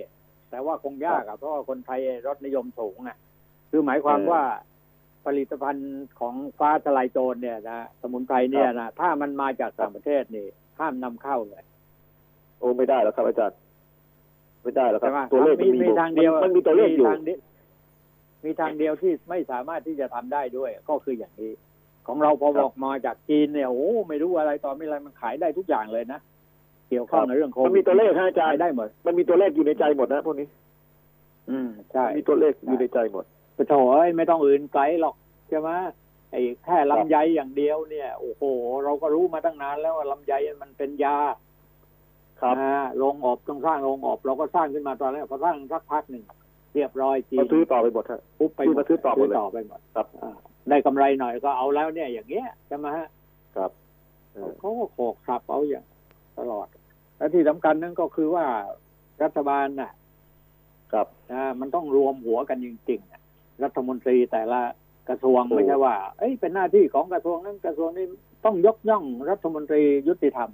[0.50, 3.16] แต่ว่าคงยากอะเพราะว่าคนไทยรสนิยมสูงอะ
[3.70, 4.42] คือหมายความเออว่า
[5.26, 10.46] ผลิตภัณฑ์ของฟ้าทลายโจรเนี่ยนะสมุนไพรเนี่ยนะถ้ามันมาจากต่างประเทศนี่
[10.80, 11.64] ห้ามนำเข้าเลย
[12.58, 13.58] โอ้ไม่ได้แล้วครับอาจารย์
[14.62, 17.40] ไม่ได้แล้วครัใช่บไหมตัวเลขมีมันมีมีทางเดียวมันมีตัวเลขอยู่มีทางเดียว
[18.44, 21.52] มีทางเดียวที่ไม่สามารถที่จะทำได้ด้วย ก็คืออย่างนี้
[22.06, 26.20] ของเราพอครับบอกมาจากจีนเนี่ยโอ้ไม่รู้อะไรต่อไม่อะไรมันขายได้ทุกอย่างเลยนะ
[26.88, 30.46] เกี่ยวข้องครับในเรื่องโควิดมันมีตัวเลขฮะอาจารขายย์ได้หมดมันมีตัวเลขอยู่ในใจหมดนะพวกนี้
[31.50, 33.24] อืมใช่มีตัวเลขอยู่ในใจหมด
[33.56, 35.14] ปะโถเอ้ยไม่ต้องอื่นไกลหรอก
[35.48, 35.70] ใช่ไหม
[36.30, 38.42] ไอ้แค่ลำไยอย่างเดียวเนี่ยโอ้โห
[38.84, 41.16] เราก็รู้มาตั้งนานแล้วว่าลำไยมันเป็นยา
[42.40, 46.24] ครับอ่าโรงอบต้องสร้างโรงอบ เราก็สร้างขึ้นมาตอนแรกพอสร้างสักพักหนึ่ง
[46.74, 50.36] เรียบร้อยจีนมาซื้อต่อไปหมดฮะปุ๊บไปซื้อมาซื้อต่อหมดเลยต่อไปหมดครับอ่า
[50.68, 53.08] ได้กำไรหน่อยก็เอาแล้วเนี่ย อย่างเงี้ยใช่ไหมฮะ
[53.56, 53.70] ครับ
[54.32, 55.84] เออเขาก็โขกสับเอาอย่าง
[56.38, 56.66] ตลอด
[57.16, 58.46] และที่สำคัญนั่นก็คือว่า
[59.22, 59.92] รัฐบาลน่ะ
[60.92, 63.20] ครับนะมันต้องรวมหัวกันจริงๆอะ
[63.62, 64.60] รัฐมนตรีแต่ละ
[65.08, 68.04] กระทรวงถูกไม่ใช่ว่า เอ้ยเป็นหน้าที่ของกระทรวงนั้นกระทรวงนี้
[68.44, 70.50] ต้องยกย่องรัฐมนตรียุติธรรม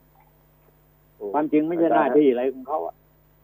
[1.17, 2.95] โอ้ความจริงไม่ใช่หน้าที่อะไรของเขาอะ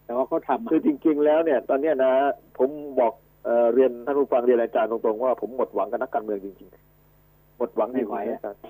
[0.05, 2.13] แต่ว่าเขาทำอะคือจริง ๆ แล้วเนี่ย ตอนเนี้ยนะ
[2.59, 2.69] ผม
[3.01, 3.13] บอก
[3.45, 8.61] เอ่อเรียนท่านผู้ฟังเรียนอาจารย์ตรงๆว่าผมหมดหวังกับนักการเมืองจริงๆ หมดหวังจริงๆนะอาจารย์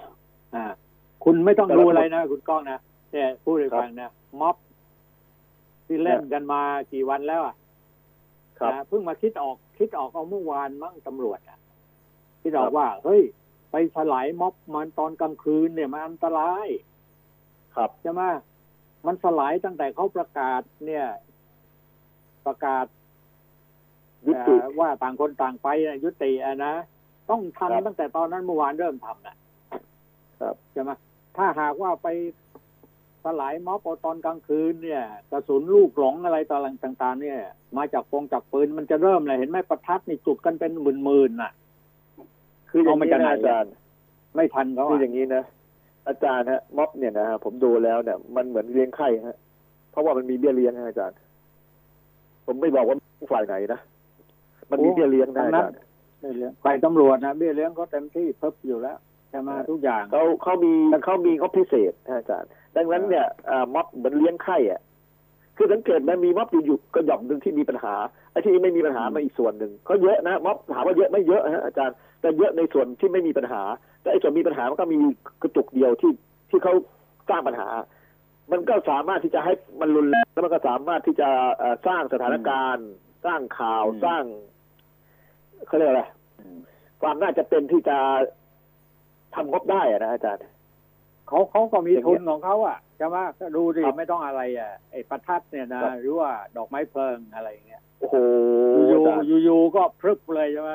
[0.54, 0.64] อ่า
[1.24, 2.78] คุณไม่ต้องแต่ดูละอะไรนะคุณก้องนะ
[3.12, 4.10] เนี่ยพูดให้ฟังนะ
[4.40, 4.56] ม็อบ
[5.86, 6.60] ที่เล่นกันมา
[6.92, 7.54] กี่วันแล้วอะ
[8.58, 11.58] ครับนะเพิ่งมาคิดออกคิดออกเอาเมื่อวานมั้งตำรวจอะ
[12.42, 13.22] คิดออครักบว่า เฮ้ย
[13.70, 16.66] ไปสลายม็อบมันตอนกลางคืนเนี่ยมันอันตราย
[17.76, 18.22] ครับใช่ไหม
[19.06, 21.06] มันสลายตั้งแต่เขาประกาศ เนี่ย
[22.46, 22.86] ประกาศ
[24.26, 26.74] ยุติเอ่อว่าต่างคนต่างไปน่ะยุติอะนะ
[27.30, 29.36] ต้องครับทำตั้งแต่ตอนนั้นเมื่อวานเริ่มทำนะ
[30.40, 30.90] ครับใช่ไหม
[31.36, 32.08] ถ้าหากว่าไป
[33.24, 37.38] สลายม็อบเอาตอนกลางคืนเนี่ยกระสุนลูกหลงอะไรต่างๆเนี่ย
[37.76, 40.72] มาจากปงจากปืนมันจะเริ่มเลยเห็นไหมประทัดนี่จุดกันเป็น
[41.04, 41.52] หมื่นๆน่ะ
[42.70, 43.72] คืออย่างเอามานี้จากไหนนะอาจารย์
[44.34, 45.42] ไม่ทันเขาคืออะอย่างนี้นะ
[46.08, 49.36] อาจารย์ฮะม็อบเนี่ยนะฮะผมดูแล้วเนี่ย มันเหมือนเลี้ยงไข่ฮะ
[49.90, 51.16] เพราะว่ามันมีเบี้ยเลี้ยงนะอาจารย์
[52.46, 52.96] ผมไม่บอกว่า
[53.32, 53.80] ฝ่ายไหนนะ
[54.70, 55.76] มันมีเบี้ยเลี้ยงนะอาจารย์
[56.20, 58.98] เบี้ยเลี้ยงฝ่ายตำรวจนะเบี้ยเลี้ยงเขาเต็มที่เพิ่มอยู่แล้ว
[59.30, 60.72] ใช่ไหมทุกอย่างเขาเขามี
[61.04, 64.80] เขามีงบพิเศษนะอาจารย์ ดังนั้นเนี่ยอ่าม็อบเหมือนเลี้ยงไข่อะ
[65.56, 67.94] คือสังเกตไหมันมีม็อบอยู่ๆก็หย่อมหนึ่งที่มีปัญหา
[68.30, 73.62] ไอ้ที่ไม่มีปัญหามาอีกส่วนหนึ่งก็เยอะนะม็อบถามว่าเยอะไม่เยอะฮะอาจารย์ แต่เยอะในส่วนที่ไม่มีปัญหา
[74.02, 74.98] แต่ไอ้ส่วนมีปัญหามันก็มี
[75.42, 76.12] กระจุกเดียวที่
[76.50, 76.74] ที่เขา
[77.28, 77.68] สร้างปัญหา
[78.52, 82.88] มันก็สามารถที่จะให้มันรุนแรงแล้วมันก็สามารถที่จะเอ่อสร้างสถานการณ์
[83.26, 84.22] สร้างข่าวอืมสร้าง
[85.66, 86.02] เขาเรียกอะไร
[87.02, 87.98] ความน่าจะเป็นที่จะ
[89.34, 90.44] ทำงบได้อะนะอาจารย์
[91.28, 98.16] เขาเขาก็มีอย่างเงี้ทุยนของเขาอะใช่ไหมก็ดูดิครับไม่ต้องอะไรอะไอ้ประทัดเนี่ยนะครับหรือว่าดอกไม้เพลิงอะไรอย่างเงี้ยโอ้โห
[98.88, 100.72] อยู่อาจารย์ๆอยู่ๆก็พรึบเลยใช่ไหม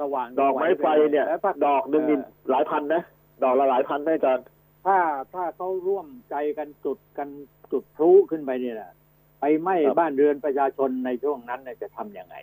[0.00, 2.18] สว่างดอกไม้ไฟเนี่ยแล้วถ้าดอกหนึ่งนี่
[2.50, 3.02] หลายพันนะ
[3.44, 4.44] ดอกละหลายพันนะอาจารย์
[4.86, 4.98] ถ้า
[5.34, 7.28] ถ้าเขาร่วมใจกันจุดกัน
[7.72, 8.92] จุดพลุขึ้นไปเนี่ยนะ
[9.40, 12.36] ไปไหม้ครับบ้านเรือนประชาชนในช่วงนั้นเนี่ยจะทำยังไง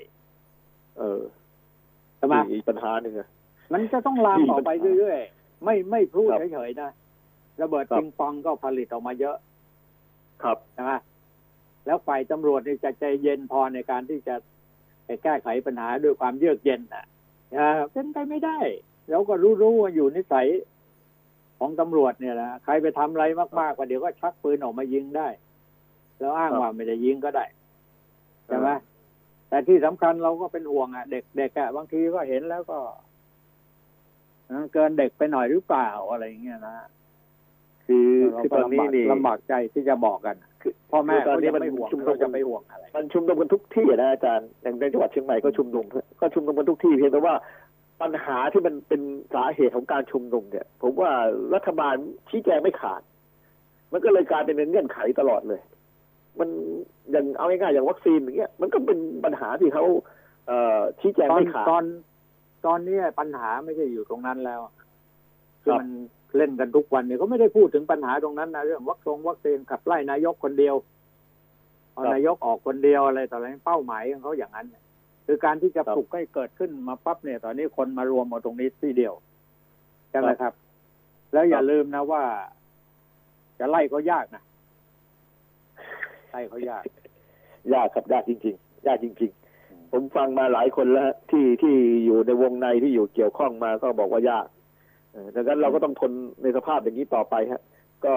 [0.98, 1.22] เออ
[2.18, 3.28] ใช่ไหมอีกปัญหาหนึ่งอะ
[3.74, 6.90] มันจะต้องลามที่ต่อไปปัญหาเรื่อยๆ ไม่ไม่พลุครับเฉยๆนะ
[7.62, 9.36] ระเบิดครับปิงปองก็ผลิตออกมาเยอะ
[10.44, 10.92] ครับใช่ไหม
[11.86, 14.36] แล้วฝ่ายตำรวจนี่จะใจเย็นพอในการที่จะ
[15.06, 17.06] ไปแก้ไขปัญหาด้วยความเยือกเย็นนะ
[17.58, 18.58] อ่าเป็นไปไม่ได้
[19.10, 20.48] เราก็รู้รู้ว่าอยู่นิสัย
[21.60, 23.26] ของตำรวจเนี่ยนะใครไปทำอะไร
[23.60, 25.28] มากๆกว่าเดี๋ยวก็ชักปืนออกมายิงได้
[26.20, 27.46] แล้วอ้างครับว่าไม่ได้ยิงก็ได้
[28.46, 28.70] ใช่ไหม
[29.50, 32.80] แต่ที่สำคัญเราก็เป็นห่วงอะ เด็กเด็กอะบางทีก็เห็นแล้วก็
[34.48, 36.78] เออเกินเด็กไปหน่อยหรือเปล่าอะไรอย่างเงี้ยนะ
[37.86, 45.86] คือเราคือก็ตอนนี้ลำบากนี่ลำบากใจที่จะบอกกัน คือพ่อแม่คือตอนเขานี้ยังมันไม่ห่วงชุมนุมเราจะไปห่วงอะไรมันชุมนุมกันทุกที่นะอาจารย์อย่างในจังหวัดเชียงใหม่ก็ชุมนุม
[46.20, 47.36] ก็ชุมนุมกันทุกที่เพียงแต่ว่า
[48.02, 49.02] ปัญหาที่มันเป็น
[49.34, 51.12] สาเหตุของการชุมนุมเนี่ย ผมว่า
[51.56, 51.96] รัฐบาล
[52.30, 53.02] ชี้แจงไม่ขาด
[53.92, 55.62] มันก็เลยกลายเป็นเงื่อนไขตลอดเลย
[56.40, 56.50] มัน
[57.12, 59.86] อย่างเอาง่ายๆอย่างวัคซีนอย่างเงี้ยมันก็เป็นปัญหาที่เขา
[60.48, 61.84] เอ่อชี้แจงตอนไม่ขาดตอน
[62.66, 64.62] ตอนนี้ปัญหาไม่ใช่อยู่ตรงนั้นแล้ว
[65.64, 65.90] คือครับมัน
[66.38, 70.76] เล่นกันทุกวันเนี่ยเขาไม่ได้พูดถึงปัญหาตรงนั้นนะเรื่องวัคซงวัคซีนขับไล่นายกคนเดียว
[71.94, 74.68] เอานายกออกคนเดียวอะไรต่ออะไรเป้าหมายของเขาอย่างนั้น
[75.26, 79.14] คือการที่จะปลุกให้เกิดขึ้นมาปั๊บเนี่ย ตอนนี้คนมารวมมาตรงนี้ที่เดียว
[80.10, 80.54] ใช่ไหมครับ
[81.34, 82.24] แล้วอย่าลืมนะว่า
[83.60, 84.44] จะไล่ก็ยากนะ
[86.32, 86.84] ไล่เขายาก
[87.74, 91.76] ยากครับยากจริง ๆ ยากจริง ๆ ผมฟังมาหลายคนแล้วที่ที่
[92.06, 94.46] อยู่ในวงในที่อยู่เกี่ยวข้องมาก็บอกว่ายาก
[95.36, 96.12] ดังนั้นเราก็ต้องทน
[96.44, 97.62] ในสภาพอย่างนี้ต่อไปฮะ
[98.06, 98.14] ก็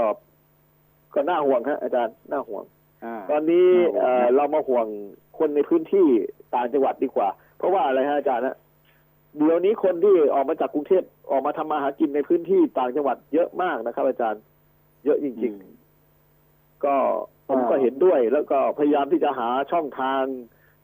[1.15, 2.65] ก็น่าห่วงฮะอาจารย์น่าห่วง
[3.05, 4.87] อ่าตอนนี้น่าห่วงเอ่อนะเรามาห่วง
[5.39, 6.07] คนในพื้นที่
[6.55, 7.29] ต่างจังหวัดดีกว่า
[7.59, 8.57] เพราะว่าอะไรฮะอาจารย์ฮะ
[9.37, 14.43] เดี๋ยวนี้คนที่ออกมาจากกรุงเทพออกมาทำมาหากินในพื้นที่ต่างจังหวัดเยอะมากนะครับ อาจารย์
[15.05, 15.53] เยอะจริง
[16.19, 16.95] ๆ ก็
[17.49, 20.23] ผมก็เห็นด้วย แล้วก็พยายามที่จะหาช่องทาง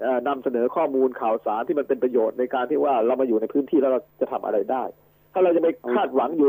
[0.00, 4.82] เอ่อนำเสนอข้อมูลข่าวสารที่มันเป็นประโยชน์ในการที่ว่าเรามาอยู่ในพื้นที่แล้วเราจะทำอะไรได้
[5.32, 6.48] ถ้าเราจะไปคาดหวังอยู่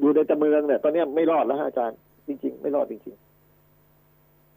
[0.00, 3.16] อยู่ในแต่เมืองเนี่ย ตอนเนี้ยไม่รอดแล้วฮะอาจารย์ จริง ๆ ไม่รอดจริง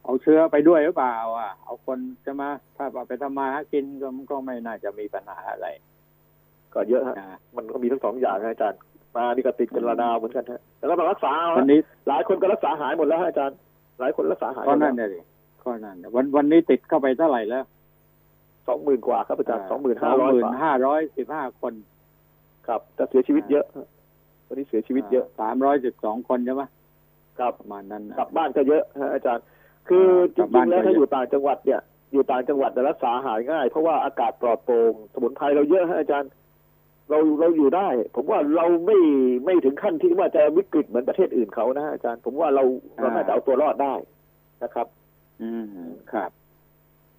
[0.03, 8.79] เอาเชื้อไปด้วยหรือเปล่า อะ เอาคนจะมาถ้าเอาไปทำมาหากินก็ก็ไม่น่าจะมีปัญหาอะไรๆก็เยอะฮะนะมันก็มีทั้งสองอย่างนะอาจารย์
[9.15, 13.57] มานี่ก็ติดกันระนาวเหมือนกันฮะแล้วก็มารักษาเอาวันฮะนี้ หลายคนก็รักษาหายหมดแล้วฮะอาจารย์
[13.99, 15.19] หลายคนรักษาหายก็นั่นเนี่ยดิ
[15.63, 17.63] ก็นั่นเนี่ยวันวันนี้ติดเข้าไปเท่าไหร่แล้ว
[18.67, 21.73] สองหมื่นกว่าครับอาจารย์สองหมื่นห้าร้อยกว่าห้าร้อยสิบห้าคน
[22.67, 23.87] ครับแต่เสียชีวิตเยอะฮะ
[24.47, 26.63] วันนี้เสียชีวิตเยอะสามร้อยสิบสองคนใช่ไหม
[27.39, 29.43] ครับประมาณนั้นนะกลับบ้านก็เยอะฮะอาจารย์
[29.87, 30.05] คือ
[30.37, 31.81] จกลับบ้ารินงๆแล้วก็ถ้าเยอะอยู่ต่างจังหวัดเนี่ย
[32.13, 36.29] อยู่ต่างจังหวัดแต่รักษาหายง่าย เพราะว่าอากาศปลอดโปร่งสมุนไพรเราเยอะฮะอาจารย์
[37.09, 38.97] เราเราอยู่ได้ ผมว่าเราไม่
[39.45, 42.63] ไม่ถึงขั้นที่ว่าจะวิกฤตเหมือนประเทศอื่นเขานะอาจารย์ ผมว่าเรา
[42.99, 43.93] เราน่าจะเอาตัวรอดได้
[44.63, 44.87] นะครับ
[45.41, 46.31] อืมครับ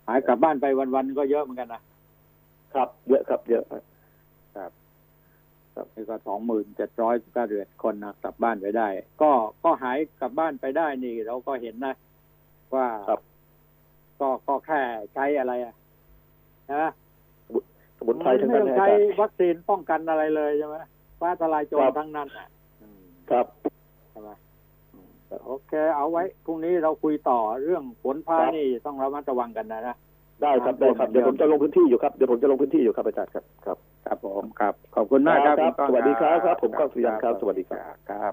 [0.06, 1.82] หายกลับบ้านไปวันๆก็เยอะเหมือนกันนะ
[2.74, 3.64] ครับ เยอะครับเยอะ
[5.76, 8.88] ฮะนี่ก็สองหมื่นเจ็ดร้อยเก้าเดือนคนนะกลับบ้านไปได้
[9.22, 9.30] ก็
[9.64, 11.94] ก็หายกลับบ้านไปได้นี่ เราก็เห็นนะ
[12.74, 13.20] ว่าครับ
[14.20, 14.80] ก็ก็แค่
[15.14, 15.74] ใช้อะไรอะ
[16.74, 16.90] นะ
[17.98, 20.76] สมุนไพรทั้งไม่นั้นต้องนะอาใช้จารย์วัคซีนป้องกันอะไรเลยใช่ไหม
[21.20, 22.48] ฟ้าทลายโจรครับทั้งนั้นอะ
[22.82, 23.46] อืมครับ
[24.10, 24.30] ใช่ไหม
[24.94, 25.10] อืม
[25.46, 29.96] โอเค เอาไว้พรุ่งนี้เราคุยต่อเรื่องฝนฟ้าครับนี่ต้องระมัดระวังกันนะนะ
[30.42, 38.24] ได้ครับได้ครับเดี๋ยวผมจะลงพื้นที่อยู่ครับเดี๋ยวผมจะลงพื้นที่อยู่ครับอาจารย์ครับครับ ครับผมครับขอบคุณมากครับครับณก้องสวัสดีครับครับ ผมก้องสุริยันครับ สวัสดีครับครับ